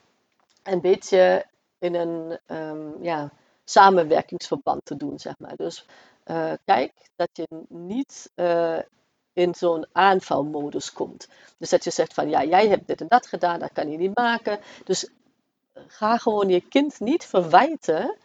een 0.62 0.81
beetje 0.81 1.45
in 1.78 1.95
een 1.95 2.38
um, 2.47 3.02
ja, 3.02 3.31
samenwerkingsverband 3.64 4.85
te 4.85 4.97
doen, 4.97 5.19
zeg 5.19 5.35
maar. 5.38 5.57
Dus 5.57 5.87
uh, 6.26 6.52
kijk 6.64 6.93
dat 7.16 7.28
je 7.33 7.47
niet 7.69 8.31
uh, 8.35 8.78
in 9.33 9.55
zo'n 9.55 9.87
aanvalmodus 9.93 10.93
komt. 10.93 11.28
Dus 11.59 11.71
dat 11.71 11.85
je 11.85 11.90
zegt 11.90 12.14
van 12.14 12.28
ja, 12.28 12.45
jij 12.45 12.69
hebt 12.69 12.87
dit 12.87 13.00
en 13.00 13.09
dat 13.09 13.26
gedaan, 13.26 13.59
dat 13.59 13.73
kan 13.73 13.90
je 13.90 13.99
niet 13.99 14.16
maken. 14.16 14.59
Dus 14.85 15.07
eh, 15.07 15.83
ga 15.87 16.19
gewoon 16.19 16.49
je 16.49 16.61
kind 16.61 17.00
niet 17.00 17.25
verwijten 17.25 18.16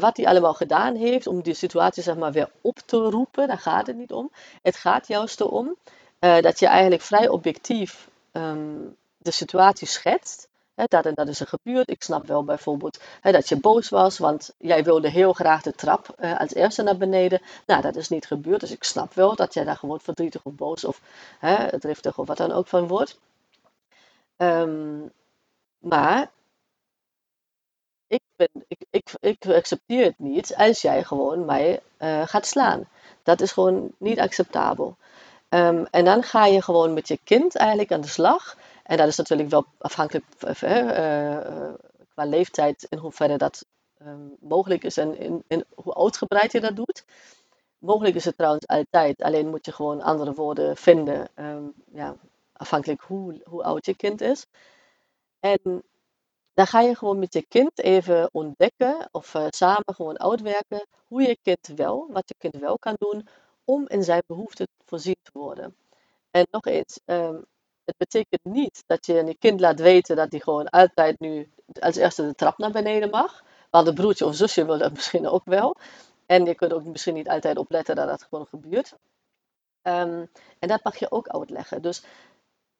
wat 0.00 0.16
hij 0.16 0.26
allemaal 0.26 0.54
gedaan 0.54 0.94
heeft 0.94 1.26
om 1.26 1.42
die 1.42 1.54
situatie 1.54 2.02
zeg 2.02 2.16
maar 2.16 2.32
weer 2.32 2.50
op 2.60 2.78
te 2.78 2.96
roepen. 2.96 3.48
Daar 3.48 3.58
gaat 3.58 3.86
het 3.86 3.96
niet 3.96 4.12
om. 4.12 4.30
Het 4.62 4.76
gaat 4.76 5.06
juist 5.06 5.40
erom 5.40 5.76
uh, 6.20 6.40
dat 6.40 6.58
je 6.58 6.66
eigenlijk 6.66 7.02
vrij 7.02 7.28
objectief 7.28 8.08
um, 8.32 8.96
de 9.16 9.30
situatie 9.30 9.86
schetst 9.86 10.48
dat 10.88 11.06
en 11.06 11.14
dat 11.14 11.28
is 11.28 11.40
er 11.40 11.46
gebeurd. 11.46 11.90
Ik 11.90 12.02
snap 12.02 12.26
wel 12.26 12.44
bijvoorbeeld 12.44 13.00
dat 13.22 13.48
je 13.48 13.60
boos 13.60 13.88
was, 13.88 14.18
want 14.18 14.54
jij 14.58 14.84
wilde 14.84 15.10
heel 15.10 15.32
graag 15.32 15.62
de 15.62 15.72
trap 15.72 16.14
uh, 16.20 16.38
als 16.38 16.54
eerste 16.54 16.82
naar 16.82 16.96
beneden. 16.96 17.42
Nou, 17.66 17.82
dat 17.82 17.96
is 17.96 18.08
niet 18.08 18.26
gebeurd, 18.26 18.60
dus 18.60 18.70
ik 18.70 18.84
snap 18.84 19.14
wel 19.14 19.36
dat 19.36 19.54
jij 19.54 19.64
daar 19.64 19.76
gewoon 19.76 20.00
verdrietig 20.00 20.44
of 20.44 20.52
boos 20.52 20.84
of 20.84 21.00
hè, 21.38 21.78
driftig 21.78 22.18
of 22.18 22.26
wat 22.26 22.36
dan 22.36 22.52
ook 22.52 22.66
van 22.66 22.88
wordt. 22.88 23.18
Um, 24.36 25.12
maar 25.78 26.30
ik, 28.06 28.22
ik, 28.68 28.84
ik, 28.90 29.12
ik, 29.20 29.46
accepteer 29.46 30.04
het 30.04 30.18
niet 30.18 30.54
als 30.56 30.82
jij 30.82 31.04
gewoon 31.04 31.44
mij 31.44 31.80
uh, 31.98 32.22
gaat 32.26 32.46
slaan. 32.46 32.88
Dat 33.22 33.40
is 33.40 33.52
gewoon 33.52 33.92
niet 33.98 34.20
acceptabel. 34.20 34.96
Um, 35.54 35.86
en 35.90 36.04
dan 36.04 36.22
ga 36.22 36.46
je 36.46 36.62
gewoon 36.62 36.94
met 36.94 37.08
je 37.08 37.18
kind 37.24 37.56
eigenlijk 37.56 37.92
aan 37.92 38.00
de 38.00 38.08
slag. 38.08 38.56
En 38.82 38.96
dat 38.96 39.08
is 39.08 39.16
natuurlijk 39.16 39.50
wel 39.50 39.66
afhankelijk 39.78 40.24
uh, 40.44 40.50
qua 42.08 42.24
leeftijd 42.24 42.86
in 42.88 42.98
hoeverre 42.98 43.36
dat 43.36 43.64
um, 44.02 44.36
mogelijk 44.40 44.84
is 44.84 44.96
en 44.96 45.18
in, 45.18 45.44
in, 45.46 45.64
hoe 45.74 45.94
uitgebreid 45.94 46.52
je 46.52 46.60
dat 46.60 46.76
doet. 46.76 47.04
Mogelijk 47.78 48.14
is 48.14 48.24
het 48.24 48.36
trouwens 48.36 48.66
altijd, 48.66 49.22
alleen 49.22 49.48
moet 49.48 49.66
je 49.66 49.72
gewoon 49.72 50.02
andere 50.02 50.32
woorden 50.32 50.76
vinden, 50.76 51.28
um, 51.34 51.72
ja, 51.92 52.14
afhankelijk 52.52 53.00
hoe, 53.00 53.40
hoe 53.44 53.62
oud 53.62 53.86
je 53.86 53.94
kind 53.94 54.20
is. 54.20 54.46
En 55.40 55.82
dan 56.54 56.66
ga 56.66 56.80
je 56.80 56.94
gewoon 56.94 57.18
met 57.18 57.32
je 57.32 57.46
kind 57.48 57.78
even 57.78 58.28
ontdekken 58.32 59.08
of 59.10 59.34
samen 59.48 59.94
gewoon 59.94 60.20
uitwerken 60.20 60.86
hoe 61.06 61.22
je 61.22 61.38
kind 61.42 61.66
wel, 61.76 62.06
wat 62.10 62.28
je 62.28 62.34
kind 62.38 62.56
wel 62.56 62.78
kan 62.78 62.94
doen 62.98 63.28
om 63.64 63.88
in 63.88 64.02
zijn 64.02 64.22
behoeften 64.26 64.68
voorzien 64.84 65.16
te 65.22 65.30
worden. 65.32 65.76
En 66.30 66.46
nog 66.50 66.64
eens, 66.64 67.00
um, 67.04 67.44
het 67.84 67.96
betekent 67.96 68.44
niet 68.44 68.82
dat 68.86 69.06
je 69.06 69.14
je 69.14 69.36
kind 69.38 69.60
laat 69.60 69.80
weten 69.80 70.16
dat 70.16 70.30
hij 70.30 70.40
gewoon 70.40 70.68
altijd 70.68 71.20
nu 71.20 71.50
als 71.80 71.96
eerste 71.96 72.22
de 72.22 72.34
trap 72.34 72.58
naar 72.58 72.70
beneden 72.70 73.10
mag. 73.10 73.44
Want 73.70 73.86
een 73.86 73.94
broertje 73.94 74.26
of 74.26 74.34
zusje 74.34 74.64
wil 74.64 74.78
dat 74.78 74.92
misschien 74.92 75.28
ook 75.28 75.44
wel. 75.44 75.76
En 76.26 76.44
je 76.44 76.54
kunt 76.54 76.72
ook 76.72 76.84
misschien 76.84 77.14
niet 77.14 77.28
altijd 77.28 77.56
opletten 77.58 77.96
dat 77.96 78.08
dat 78.08 78.22
gewoon 78.22 78.46
gebeurt. 78.46 78.94
Um, 79.82 80.30
en 80.58 80.68
dat 80.68 80.84
mag 80.84 80.96
je 80.96 81.10
ook 81.10 81.28
uitleggen. 81.28 81.82
Dus 81.82 82.02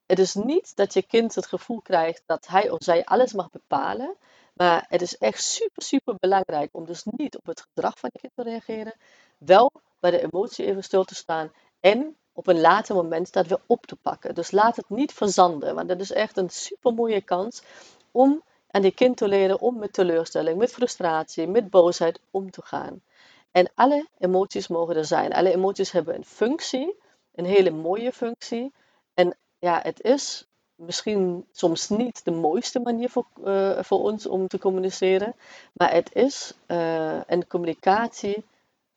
het 0.06 0.18
is 0.18 0.34
niet 0.34 0.76
dat 0.76 0.92
je 0.92 1.02
kind 1.02 1.34
het 1.34 1.46
gevoel 1.46 1.80
krijgt 1.80 2.22
dat 2.26 2.46
hij 2.46 2.70
of 2.70 2.78
zij 2.82 3.04
alles 3.04 3.32
mag 3.32 3.50
bepalen. 3.50 4.16
Maar 4.54 4.84
het 4.88 5.02
is 5.02 5.16
echt 5.16 5.42
super, 5.42 5.82
super 5.82 6.14
belangrijk 6.18 6.68
om 6.72 6.84
dus 6.84 7.04
niet 7.04 7.36
op 7.36 7.46
het 7.46 7.60
gedrag 7.60 7.98
van 7.98 8.10
je 8.12 8.18
kind 8.20 8.32
te 8.34 8.42
reageren. 8.42 8.94
Wel 9.38 9.72
bij 10.00 10.10
de 10.10 10.22
emotie 10.32 10.66
even 10.66 10.84
stil 10.84 11.04
te 11.04 11.14
staan. 11.14 11.52
En 11.80 12.16
op 12.32 12.46
een 12.46 12.60
later 12.60 12.94
moment 12.94 13.32
dat 13.32 13.46
weer 13.46 13.60
op 13.66 13.86
te 13.86 13.96
pakken. 13.96 14.34
Dus 14.34 14.50
laat 14.50 14.76
het 14.76 14.88
niet 14.88 15.12
verzanden. 15.12 15.74
Want 15.74 15.88
dat 15.88 16.00
is 16.00 16.12
echt 16.12 16.36
een 16.36 16.50
super 16.50 16.94
mooie 16.94 17.20
kans 17.20 17.62
om 18.10 18.42
aan 18.70 18.82
die 18.82 18.94
kind 18.94 19.16
te 19.16 19.28
leren 19.28 19.60
om 19.60 19.78
met 19.78 19.92
teleurstelling, 19.92 20.58
met 20.58 20.72
frustratie, 20.72 21.46
met 21.46 21.70
boosheid 21.70 22.20
om 22.30 22.50
te 22.50 22.62
gaan. 22.64 23.02
En 23.50 23.70
alle 23.74 24.06
emoties 24.18 24.68
mogen 24.68 24.96
er 24.96 25.04
zijn. 25.04 25.32
Alle 25.32 25.52
emoties 25.52 25.90
hebben 25.90 26.14
een 26.14 26.24
functie, 26.24 26.96
een 27.34 27.44
hele 27.44 27.70
mooie 27.70 28.12
functie. 28.12 28.72
En 29.14 29.36
ja, 29.58 29.80
het 29.82 30.02
is 30.02 30.46
misschien 30.74 31.46
soms 31.52 31.88
niet 31.88 32.24
de 32.24 32.30
mooiste 32.30 32.80
manier 32.80 33.10
voor, 33.10 33.26
uh, 33.44 33.82
voor 33.82 34.00
ons 34.00 34.26
om 34.26 34.48
te 34.48 34.58
communiceren, 34.58 35.34
maar 35.72 35.92
het 35.92 36.14
is 36.14 36.52
uh, 36.66 37.20
een 37.26 37.46
communicatie 37.46 38.44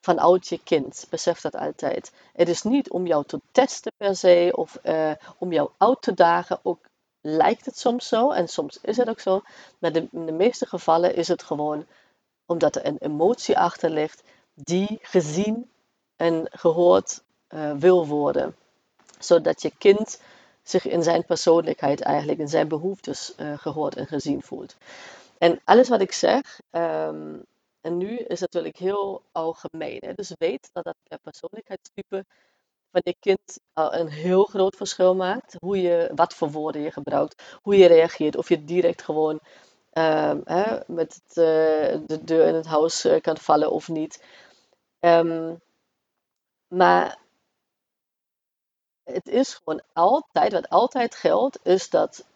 vanuit 0.04 0.48
je 0.48 0.60
kind. 0.64 1.06
Besef 1.10 1.40
dat 1.40 1.54
altijd. 1.54 2.12
Het 2.32 2.48
is 2.48 2.62
niet 2.62 2.90
om 2.90 3.06
jou 3.06 3.24
te 3.24 3.40
testen 3.52 3.92
per 3.96 4.16
se 4.16 4.52
of 4.54 4.78
uh, 4.82 5.12
om 5.38 5.52
jou 5.52 5.70
uit 5.78 6.02
te 6.02 6.14
dagen. 6.14 6.58
Ook 6.62 6.78
lijkt 7.20 7.64
het 7.64 7.78
soms 7.78 8.08
zo 8.08 8.30
en 8.30 8.48
soms 8.48 8.78
is 8.82 8.96
het 8.96 9.08
ook 9.08 9.20
zo. 9.20 9.42
Maar 9.78 9.92
de, 9.92 10.08
in 10.12 10.26
de 10.26 10.32
meeste 10.32 10.66
gevallen 10.66 11.14
is 11.14 11.28
het 11.28 11.42
gewoon 11.42 11.86
omdat 12.46 12.76
er 12.76 12.86
een 12.86 12.98
emotie 12.98 13.58
achter 13.58 13.90
ligt 13.90 14.22
die 14.54 14.98
gezien 15.02 15.70
en 16.16 16.46
gehoord 16.50 17.22
uh, 17.48 17.72
wil 17.72 18.06
worden. 18.06 18.56
Zodat 19.18 19.62
je 19.62 19.72
kind 19.78 20.20
zich 20.62 20.86
in 20.86 21.02
zijn 21.02 21.24
persoonlijkheid 21.24 22.00
eigenlijk, 22.00 22.38
in 22.38 22.48
zijn 22.48 22.68
behoeftes 22.68 23.32
uh, 23.36 23.58
gehoord 23.58 23.96
en 23.96 24.06
gezien 24.06 24.42
voelt. 24.42 24.76
En 25.38 25.60
alles 25.64 25.88
wat 25.88 26.00
ik 26.00 26.12
zeg, 26.12 26.60
um, 26.70 27.44
en 27.84 27.96
nu 27.96 28.16
is 28.16 28.40
het 28.40 28.52
natuurlijk 28.52 28.76
heel 28.76 29.22
algemeen. 29.32 29.98
Hè? 30.00 30.12
Dus 30.12 30.32
weet 30.38 30.70
dat 30.72 30.84
dat 30.84 30.96
per 31.08 31.18
persoonlijkheidstype 31.18 32.24
van 32.90 33.00
je 33.04 33.16
kind 33.20 33.60
al 33.72 33.94
een 33.94 34.08
heel 34.08 34.44
groot 34.44 34.76
verschil 34.76 35.14
maakt. 35.14 35.56
Hoe 35.60 35.80
je, 35.82 36.10
wat 36.14 36.34
voor 36.34 36.50
woorden 36.50 36.82
je 36.82 36.90
gebruikt, 36.90 37.58
hoe 37.62 37.76
je 37.76 37.86
reageert. 37.86 38.36
Of 38.36 38.48
je 38.48 38.64
direct 38.64 39.02
gewoon 39.02 39.40
um, 39.92 40.40
hè, 40.44 40.80
met 40.86 41.14
het, 41.14 41.36
uh, 41.36 42.06
de 42.06 42.24
deur 42.24 42.46
in 42.46 42.54
het 42.54 42.66
huis 42.66 43.04
uh, 43.04 43.20
kan 43.20 43.36
vallen 43.36 43.70
of 43.70 43.88
niet. 43.88 44.24
Um, 45.00 45.60
maar 46.68 47.18
het 49.02 49.28
is 49.28 49.54
gewoon 49.54 49.82
altijd, 49.92 50.52
wat 50.52 50.68
altijd 50.68 51.14
geldt, 51.14 51.58
is 51.62 51.90
dat 51.90 52.26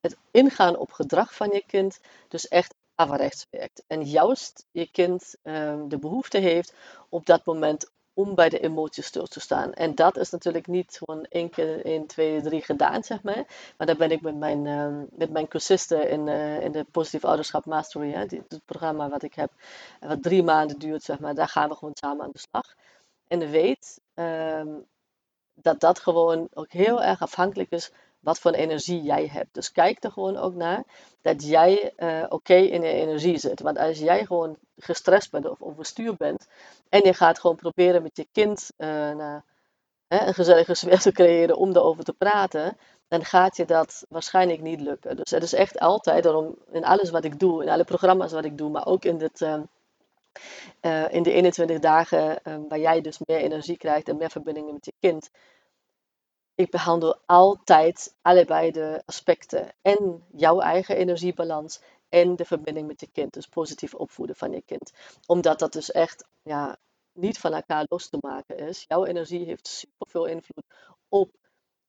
het 0.00 0.16
ingaan 0.30 0.76
op 0.76 0.92
gedrag 0.92 1.34
van 1.34 1.50
je 1.52 1.64
kind 1.66 2.00
dus 2.28 2.48
echt 2.48 2.74
averechts 2.98 3.46
werkt. 3.50 3.84
En 3.86 4.02
juist 4.02 4.66
je 4.70 4.90
kind 4.90 5.34
um, 5.42 5.88
de 5.88 5.98
behoefte 5.98 6.38
heeft 6.38 6.74
op 7.08 7.26
dat 7.26 7.44
moment 7.44 7.90
om 8.14 8.34
bij 8.34 8.48
de 8.48 8.60
emoties 8.60 9.06
stil 9.06 9.26
te 9.26 9.40
staan. 9.40 9.72
En 9.72 9.94
dat 9.94 10.16
is 10.16 10.30
natuurlijk 10.30 10.66
niet 10.66 10.96
gewoon 10.96 11.24
één 11.24 11.50
keer, 11.50 11.84
één, 11.84 12.06
twee, 12.06 12.40
drie 12.40 12.62
gedaan, 12.62 13.04
zeg 13.04 13.22
maar. 13.22 13.72
Maar 13.76 13.86
daar 13.86 13.96
ben 13.96 14.10
ik 14.10 14.20
met 14.20 14.36
mijn, 14.36 14.66
um, 14.66 15.08
met 15.10 15.30
mijn 15.30 15.48
cursisten 15.48 16.08
in, 16.10 16.26
uh, 16.26 16.60
in 16.60 16.72
de 16.72 16.84
Positief 16.90 17.24
Ouderschap 17.24 17.64
Mastery, 17.64 18.12
hè, 18.12 18.20
het 18.20 18.60
programma 18.64 19.08
wat 19.08 19.22
ik 19.22 19.34
heb, 19.34 19.52
wat 20.00 20.22
drie 20.22 20.42
maanden 20.42 20.78
duurt, 20.78 21.02
zeg 21.02 21.18
maar, 21.18 21.34
daar 21.34 21.48
gaan 21.48 21.68
we 21.68 21.74
gewoon 21.74 21.96
samen 21.96 22.24
aan 22.24 22.32
de 22.32 22.38
slag. 22.38 22.74
En 23.28 23.50
weet 23.50 24.00
um, 24.14 24.86
dat 25.54 25.80
dat 25.80 25.98
gewoon 25.98 26.48
ook 26.54 26.72
heel 26.72 27.02
erg 27.02 27.22
afhankelijk 27.22 27.70
is 27.70 27.90
wat 28.20 28.38
voor 28.38 28.52
energie 28.52 29.02
jij 29.02 29.26
hebt. 29.26 29.54
Dus 29.54 29.72
kijk 29.72 30.04
er 30.04 30.12
gewoon 30.12 30.36
ook 30.36 30.54
naar 30.54 30.84
dat 31.22 31.44
jij 31.44 31.92
uh, 31.96 32.24
oké 32.28 32.54
in 32.54 32.82
je 32.82 32.92
energie 32.92 33.38
zit. 33.38 33.60
Want 33.60 33.78
als 33.78 33.98
jij 33.98 34.26
gewoon 34.26 34.56
gestrest 34.76 35.30
bent 35.30 35.48
of 35.48 35.62
overstuur 35.62 36.16
bent 36.16 36.46
en 36.88 37.00
je 37.04 37.14
gaat 37.14 37.38
gewoon 37.40 37.56
proberen 37.56 38.02
met 38.02 38.16
je 38.16 38.26
kind 38.32 38.70
uh, 38.78 38.88
nou, 38.88 39.40
hè, 40.08 40.26
een 40.26 40.34
gezellige 40.34 40.74
sfeer 40.74 40.98
te 40.98 41.12
creëren 41.12 41.56
om 41.56 41.70
erover 41.70 42.04
te 42.04 42.12
praten, 42.12 42.76
dan 43.08 43.24
gaat 43.24 43.56
je 43.56 43.64
dat 43.64 44.04
waarschijnlijk 44.08 44.60
niet 44.60 44.80
lukken. 44.80 45.16
Dus 45.16 45.30
het 45.30 45.42
is 45.42 45.52
echt 45.52 45.78
altijd, 45.78 46.22
daarom 46.22 46.54
in 46.70 46.84
alles 46.84 47.10
wat 47.10 47.24
ik 47.24 47.38
doe, 47.38 47.62
in 47.62 47.68
alle 47.68 47.84
programma's 47.84 48.32
wat 48.32 48.44
ik 48.44 48.58
doe, 48.58 48.70
maar 48.70 48.86
ook 48.86 49.04
in 49.04 49.18
dit... 49.18 49.40
Uh, 49.40 49.60
in 51.10 51.22
de 51.22 51.32
21 51.32 51.78
dagen 51.78 52.38
waar 52.68 52.78
jij 52.78 53.00
dus 53.00 53.18
meer 53.18 53.38
energie 53.38 53.76
krijgt 53.76 54.08
en 54.08 54.16
meer 54.16 54.30
verbindingen 54.30 54.72
met 54.72 54.84
je 54.84 54.92
kind, 55.00 55.30
ik 56.58 56.70
behandel 56.70 57.20
altijd 57.26 58.14
allebei 58.22 58.70
de 58.70 59.02
aspecten. 59.06 59.72
En 59.82 60.24
jouw 60.32 60.60
eigen 60.60 60.96
energiebalans 60.96 61.80
en 62.08 62.36
de 62.36 62.44
verbinding 62.44 62.86
met 62.86 63.00
je 63.00 63.08
kind. 63.12 63.32
Dus 63.32 63.46
positief 63.46 63.94
opvoeden 63.94 64.36
van 64.36 64.52
je 64.52 64.62
kind. 64.62 64.92
Omdat 65.26 65.58
dat 65.58 65.72
dus 65.72 65.90
echt 65.90 66.24
ja, 66.42 66.76
niet 67.12 67.38
van 67.38 67.54
elkaar 67.54 67.84
los 67.88 68.08
te 68.08 68.18
maken 68.20 68.56
is. 68.56 68.84
Jouw 68.88 69.04
energie 69.04 69.44
heeft 69.44 69.66
superveel 69.68 70.24
invloed 70.24 70.64
op 71.08 71.30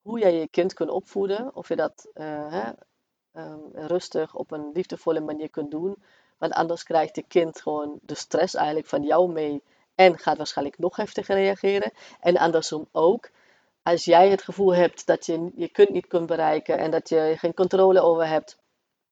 hoe 0.01 0.19
jij 0.19 0.33
je 0.33 0.47
kind 0.47 0.73
kunt 0.73 0.89
opvoeden. 0.89 1.55
Of 1.55 1.67
je 1.67 1.75
dat 1.75 2.07
uh, 2.13 2.51
hè, 2.51 2.71
um, 3.41 3.69
rustig 3.73 4.35
op 4.35 4.51
een 4.51 4.71
liefdevolle 4.73 5.19
manier 5.19 5.49
kunt 5.49 5.71
doen. 5.71 6.03
Want 6.37 6.53
anders 6.53 6.83
krijgt 6.83 7.15
je 7.15 7.23
kind 7.23 7.61
gewoon 7.61 7.99
de 8.01 8.15
stress 8.15 8.53
eigenlijk 8.55 8.87
van 8.87 9.03
jou 9.03 9.31
mee. 9.31 9.63
En 9.95 10.17
gaat 10.17 10.37
waarschijnlijk 10.37 10.77
nog 10.77 10.95
heftiger 10.95 11.35
reageren. 11.35 11.91
En 12.19 12.37
andersom 12.37 12.87
ook 12.91 13.29
als 13.91 14.05
jij 14.05 14.29
het 14.29 14.43
gevoel 14.43 14.75
hebt 14.75 15.05
dat 15.05 15.25
je 15.25 15.51
je 15.55 15.67
kunt 15.67 15.89
niet 15.89 16.07
kunt 16.07 16.25
bereiken 16.25 16.77
en 16.77 16.91
dat 16.91 17.09
je 17.09 17.33
geen 17.37 17.53
controle 17.53 18.01
over 18.01 18.27
hebt 18.27 18.57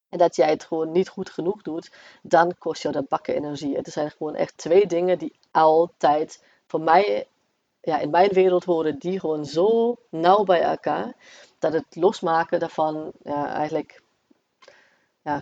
en 0.09 0.17
dat 0.17 0.35
jij 0.35 0.49
het 0.49 0.63
gewoon 0.63 0.91
niet 0.91 1.09
goed 1.09 1.29
genoeg 1.29 1.61
doet, 1.61 1.91
dan 2.21 2.55
kost 2.57 2.81
jou 2.81 2.93
dat 2.93 3.07
bakken 3.07 3.35
energie. 3.35 3.75
Het 3.75 3.87
zijn 3.87 4.11
gewoon 4.11 4.35
echt 4.35 4.57
twee 4.57 4.87
dingen 4.87 5.17
die 5.17 5.39
altijd 5.51 6.43
voor 6.67 6.81
mij 6.81 7.27
ja, 7.81 7.99
in 7.99 8.09
mijn 8.09 8.29
wereld 8.29 8.63
horen, 8.63 8.99
die 8.99 9.19
gewoon 9.19 9.45
zo 9.45 9.97
nauw 10.09 10.43
bij 10.43 10.61
elkaar, 10.61 11.13
dat 11.59 11.73
het 11.73 11.95
losmaken 11.95 12.59
daarvan 12.59 13.11
ja, 13.23 13.53
eigenlijk 13.53 14.01
ja, 15.21 15.41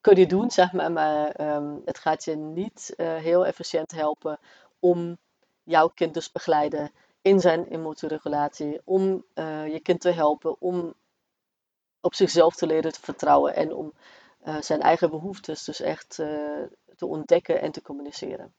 kun 0.00 0.16
je 0.16 0.26
doen, 0.26 0.50
zeg 0.50 0.72
maar, 0.72 0.92
maar 0.92 1.40
um, 1.56 1.82
het 1.84 1.98
gaat 1.98 2.24
je 2.24 2.36
niet 2.36 2.94
uh, 2.96 3.16
heel 3.16 3.46
efficiënt 3.46 3.90
helpen 3.90 4.38
om 4.78 5.18
jouw 5.62 5.88
kind 5.88 6.14
dus 6.14 6.32
begeleiden 6.32 6.90
in 7.26 7.40
zijn 7.40 7.66
emotieregulatie, 7.66 8.80
om 8.84 9.24
uh, 9.34 9.66
je 9.66 9.80
kind 9.80 10.00
te 10.00 10.10
helpen 10.10 10.60
om 10.60 10.94
op 12.00 12.14
zichzelf 12.14 12.54
te 12.54 12.66
leren 12.66 12.92
te 12.92 13.00
vertrouwen 13.00 13.54
en 13.54 13.74
om 13.74 13.92
uh, 14.44 14.60
zijn 14.60 14.80
eigen 14.80 15.10
behoeftes 15.10 15.64
dus 15.64 15.80
echt 15.80 16.18
uh, 16.18 16.62
te 16.96 17.06
ontdekken 17.06 17.60
en 17.60 17.72
te 17.72 17.82
communiceren. 17.82 18.54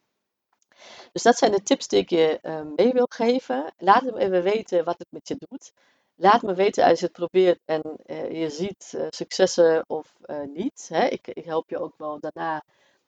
Dus 1.11 1.23
dat 1.23 1.37
zijn 1.37 1.51
de 1.51 1.63
tips 1.63 1.87
die 1.87 1.99
ik 1.99 2.09
je 2.09 2.39
mee 2.75 2.91
wil 2.91 3.05
geven. 3.09 3.73
Laat 3.77 4.03
me 4.03 4.17
even 4.17 4.43
weten 4.43 4.85
wat 4.85 4.97
het 4.97 5.07
met 5.09 5.27
je 5.27 5.35
doet. 5.47 5.73
Laat 6.15 6.41
me 6.41 6.53
weten 6.53 6.85
als 6.85 6.99
je 6.99 7.05
het 7.05 7.15
probeert 7.15 7.59
en 7.65 7.81
je 8.31 8.49
ziet 8.49 9.07
successen 9.09 9.83
of 9.87 10.13
niet. 10.53 10.87
Hè. 10.93 11.07
Ik, 11.07 11.27
ik 11.27 11.45
help 11.45 11.69
je 11.69 11.77
ook 11.79 11.97
wel 11.97 12.19
daarna 12.19 12.63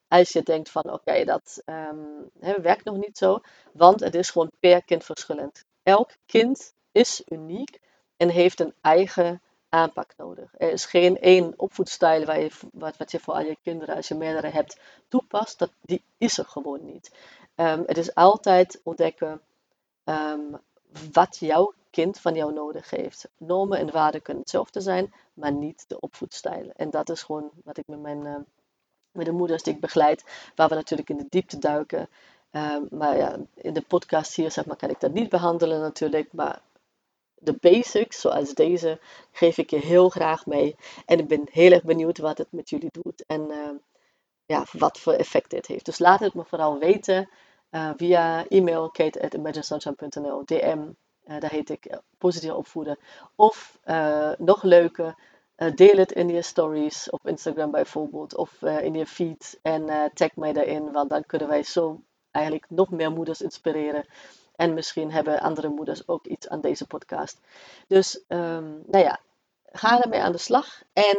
als 0.10 0.30
je 0.30 0.44
denkt 0.44 0.70
van 0.70 0.92
oké, 0.92 1.24
dat 1.24 1.62
um, 1.66 2.30
werkt 2.62 2.84
nog 2.84 2.98
niet 2.98 3.18
zo. 3.18 3.40
Want 3.74 4.00
het 4.00 4.16
is 4.16 4.30
gewoon 4.30 4.52
per 4.60 4.84
kind 4.84 5.04
verschillend. 5.04 5.66
Elk 5.84 6.12
kind 6.26 6.74
is 6.92 7.22
uniek 7.26 7.80
en 8.18 8.30
heeft 8.30 8.60
een 8.60 8.74
eigen 8.82 9.42
aanpak 9.70 10.14
nodig. 10.18 10.52
Er 10.58 10.72
is 10.72 10.86
geen 10.86 11.20
één 11.20 11.54
opvoedstijl 11.58 12.26
waar 12.26 12.40
je, 12.40 12.52
wat, 12.72 12.98
wat 12.98 13.12
je 13.12 13.20
voor 13.20 13.34
al 13.34 13.42
je 13.42 13.58
kinderen, 13.64 13.96
als 13.96 14.08
je 14.08 14.16
meerdere 14.16 14.48
hebt, 14.48 14.80
toepast. 15.08 15.60
Dat, 15.60 15.72
die 15.82 16.04
is 16.18 16.38
er 16.38 16.46
gewoon 16.46 16.86
niet. 16.86 17.12
Um, 17.56 17.84
het 17.86 17.98
is 17.98 18.16
altijd 18.16 18.82
ontdekken 18.84 19.42
um, 20.04 20.60
wat 21.12 21.38
jouw 21.38 21.74
kind 21.90 22.20
van 22.20 22.34
jou 22.34 22.54
nodig 22.54 22.90
heeft. 22.90 23.30
Normen 23.38 23.80
en 23.80 23.92
waarden 23.92 24.22
kunnen 24.22 24.42
hetzelfde 24.42 24.82
zijn, 24.82 25.14
maar 25.34 25.52
niet 25.52 25.86
de 25.88 26.00
opvoedstijlen. 26.00 26.76
En 26.76 26.90
dat 26.90 27.10
is 27.10 27.24
gewoon 27.24 27.52
wat 27.64 27.78
ik 27.78 27.88
met 27.88 28.00
mijn 28.00 28.46
met 29.12 29.26
de 29.26 29.32
moeders 29.32 29.64
die 29.64 29.74
ik 29.74 29.80
begeleid, 29.80 30.24
waar 30.56 30.70
we 30.70 30.76
natuurlijk 30.76 31.10
in 31.10 31.18
de 31.18 31.26
diepte 31.30 31.58
duiken. 31.60 32.10
Um, 32.52 32.88
maar 32.90 33.18
ja, 33.18 33.38
in 33.56 33.74
de 33.74 33.82
podcast 33.82 34.36
hier 34.36 34.52
zeg 34.52 34.66
maar, 34.66 34.76
kan 34.76 34.90
ik 34.90 35.00
dat 35.00 35.14
niet 35.14 35.30
behandelen 35.30 35.80
natuurlijk. 35.80 36.34
Maar 36.34 36.62
de 37.40 37.54
basics, 37.60 38.22
zoals 38.22 38.54
deze, 38.54 39.00
geef 39.32 39.58
ik 39.58 39.70
je 39.70 39.80
heel 39.80 40.10
graag 40.10 40.46
mee. 40.46 40.76
En 41.06 41.20
ik 41.20 41.28
ben 41.28 41.48
heel 41.52 41.72
erg 41.72 41.84
benieuwd 41.84 42.18
wat 42.18 42.38
het 42.38 42.52
met 42.52 42.70
jullie 42.70 42.90
doet 42.92 43.24
en 43.26 43.52
uh, 43.52 43.70
ja, 44.46 44.66
wat 44.72 45.00
voor 45.00 45.14
effect 45.14 45.50
dit 45.50 45.66
heeft. 45.66 45.86
Dus 45.86 46.00
laat 46.00 46.20
het 46.20 46.34
me 46.34 46.44
vooral 46.46 46.80
weten 46.80 47.30
uh, 47.72 47.92
via 47.96 48.48
e-mail 48.48 48.90
kate.imaginesunshine.nl, 48.90 50.42
DM, 50.46 50.80
uh, 51.26 51.40
daar 51.40 51.52
heet 51.52 51.70
ik 51.70 52.00
positief 52.18 52.52
opvoeden. 52.52 52.98
Of 53.36 53.80
nog 54.38 54.64
leuker, 54.64 55.16
deel 55.76 55.98
het 55.98 56.12
in 56.12 56.30
je 56.30 56.42
stories 56.42 57.10
op 57.10 57.28
Instagram 57.28 57.72
bijvoorbeeld, 57.72 58.36
of 58.36 58.62
in 58.62 58.94
je 58.94 59.06
feed 59.06 59.60
en 59.62 60.12
tag 60.14 60.36
mij 60.36 60.54
daarin, 60.54 60.92
want 60.92 61.10
dan 61.10 61.26
kunnen 61.26 61.48
wij 61.48 61.64
zo 61.64 62.02
eigenlijk 62.32 62.66
nog 62.70 62.90
meer 62.90 63.12
moeders 63.12 63.42
inspireren 63.42 64.06
en 64.56 64.74
misschien 64.74 65.12
hebben 65.12 65.40
andere 65.40 65.70
moeders 65.70 66.08
ook 66.08 66.26
iets 66.26 66.50
aan 66.50 66.62
deze 66.62 66.88
podcast. 66.88 67.40
Dus, 67.88 68.24
um, 68.28 68.84
nou 68.88 69.04
ja, 69.04 69.20
ga 69.66 70.02
ermee 70.02 70.22
aan 70.22 70.32
de 70.32 70.38
slag. 70.38 70.82
En 70.94 71.18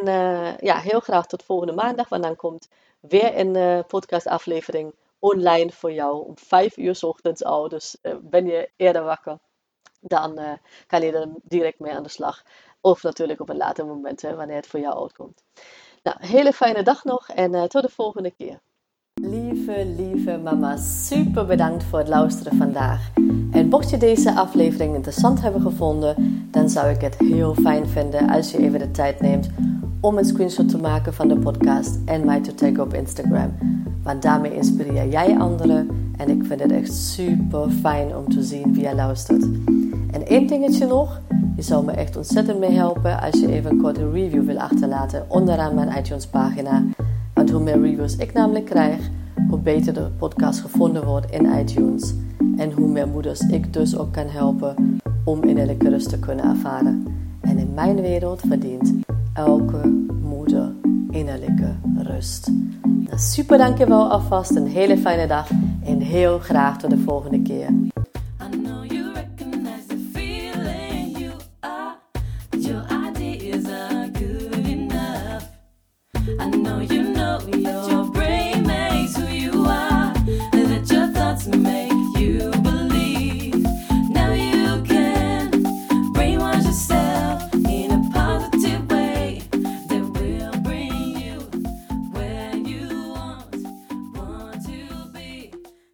ja, 0.61 0.79
heel 0.79 1.00
graag 1.00 1.26
tot 1.26 1.42
volgende 1.42 1.72
maandag, 1.72 2.09
want 2.09 2.22
dan 2.22 2.37
komt 2.37 2.68
weer 3.00 3.38
een 3.38 3.85
podcastaflevering 3.87 4.94
online 5.18 5.72
voor 5.72 5.92
jou 5.92 6.26
om 6.26 6.38
5 6.38 6.76
uur 6.76 6.94
s 6.94 7.03
ochtends 7.03 7.44
al. 7.44 7.68
Dus 7.68 7.96
ben 8.20 8.46
je 8.46 8.70
eerder 8.76 9.05
wakker, 9.05 9.38
dan 10.00 10.58
kan 10.86 11.00
je 11.00 11.12
er 11.12 11.28
direct 11.42 11.78
mee 11.78 11.92
aan 11.92 12.02
de 12.02 12.08
slag. 12.08 12.42
Of 12.80 13.02
natuurlijk 13.02 13.40
op 13.40 13.48
een 13.48 13.56
later 13.56 13.86
moment, 13.86 14.22
hè, 14.22 14.34
wanneer 14.34 14.56
het 14.56 14.66
voor 14.66 14.80
jou 14.80 15.02
uitkomt. 15.02 15.44
Nou, 16.02 16.16
hele 16.20 16.52
fijne 16.52 16.82
dag 16.82 17.04
nog 17.04 17.28
en 17.28 17.68
tot 17.68 17.82
de 17.82 17.88
volgende 17.88 18.30
keer. 18.30 18.60
Lieve, 19.22 19.84
lieve 19.84 20.38
mama, 20.38 20.76
super 20.76 21.46
bedankt 21.46 21.84
voor 21.84 21.98
het 21.98 22.08
luisteren 22.08 22.56
vandaag. 22.56 23.10
En 23.50 23.68
mocht 23.68 23.90
je 23.90 23.96
deze 23.96 24.34
aflevering 24.34 24.94
interessant 24.94 25.40
hebben 25.40 25.60
gevonden, 25.60 26.46
dan 26.50 26.68
zou 26.68 26.90
ik 26.90 27.00
het 27.00 27.18
heel 27.18 27.54
fijn 27.54 27.88
vinden 27.88 28.30
als 28.30 28.50
je 28.50 28.58
even 28.58 28.78
de 28.78 28.90
tijd 28.90 29.20
neemt 29.20 29.48
om 30.00 30.18
een 30.18 30.24
screenshot 30.24 30.68
te 30.68 30.78
maken 30.78 31.14
van 31.14 31.28
de 31.28 31.38
podcast 31.38 31.98
en 32.04 32.24
mij 32.24 32.40
te 32.40 32.54
taggen 32.54 32.80
op 32.80 32.94
Instagram. 32.94 33.56
Want 34.02 34.22
daarmee 34.22 34.54
inspireer 34.54 35.08
jij 35.08 35.38
anderen 35.38 35.88
en 36.16 36.28
ik 36.28 36.44
vind 36.44 36.60
het 36.60 36.72
echt 36.72 36.92
super 36.92 37.70
fijn 37.70 38.16
om 38.16 38.28
te 38.28 38.42
zien 38.42 38.72
wie 38.72 38.82
je 38.82 38.94
luistert. 38.94 39.42
En 40.10 40.26
één 40.26 40.46
dingetje 40.46 40.86
nog, 40.86 41.20
je 41.56 41.62
zou 41.62 41.84
me 41.84 41.92
echt 41.92 42.16
ontzettend 42.16 42.58
mee 42.58 42.70
helpen 42.70 43.20
als 43.20 43.40
je 43.40 43.52
even 43.52 43.70
een 43.70 43.80
korte 43.80 44.10
review 44.10 44.44
wil 44.44 44.58
achterlaten 44.58 45.24
onderaan 45.28 45.74
mijn 45.74 45.98
iTunes 45.98 46.26
pagina. 46.26 46.84
Want 47.34 47.50
hoe 47.50 47.62
meer 47.62 47.80
reviews 47.80 48.16
ik 48.16 48.32
namelijk 48.32 48.64
krijg, 48.64 49.08
hoe 49.48 49.58
beter 49.58 49.94
de 49.94 50.08
podcast 50.18 50.60
gevonden 50.60 51.04
wordt 51.04 51.30
in 51.30 51.58
iTunes. 51.58 52.14
En 52.56 52.72
hoe 52.72 52.88
meer 52.88 53.08
moeders 53.08 53.40
ik 53.40 53.72
dus 53.72 53.96
ook 53.96 54.12
kan 54.12 54.26
helpen 54.26 54.98
om 55.24 55.42
innerlijke 55.42 55.88
rust 55.88 56.08
te 56.08 56.18
kunnen 56.18 56.44
ervaren. 56.44 57.04
En 57.40 57.58
in 57.58 57.74
mijn 57.74 58.00
wereld 58.00 58.40
verdient 58.48 58.94
elke 59.32 60.06
moeder 60.22 60.72
innerlijke 61.10 61.74
rust. 61.96 62.50
Super 63.16 63.58
dankjewel 63.58 64.10
alvast, 64.10 64.56
een 64.56 64.66
hele 64.66 64.98
fijne 64.98 65.26
dag 65.26 65.50
en 65.84 66.00
heel 66.00 66.38
graag 66.38 66.78
tot 66.78 66.90
de 66.90 66.98
volgende 66.98 67.42
keer. 67.42 67.68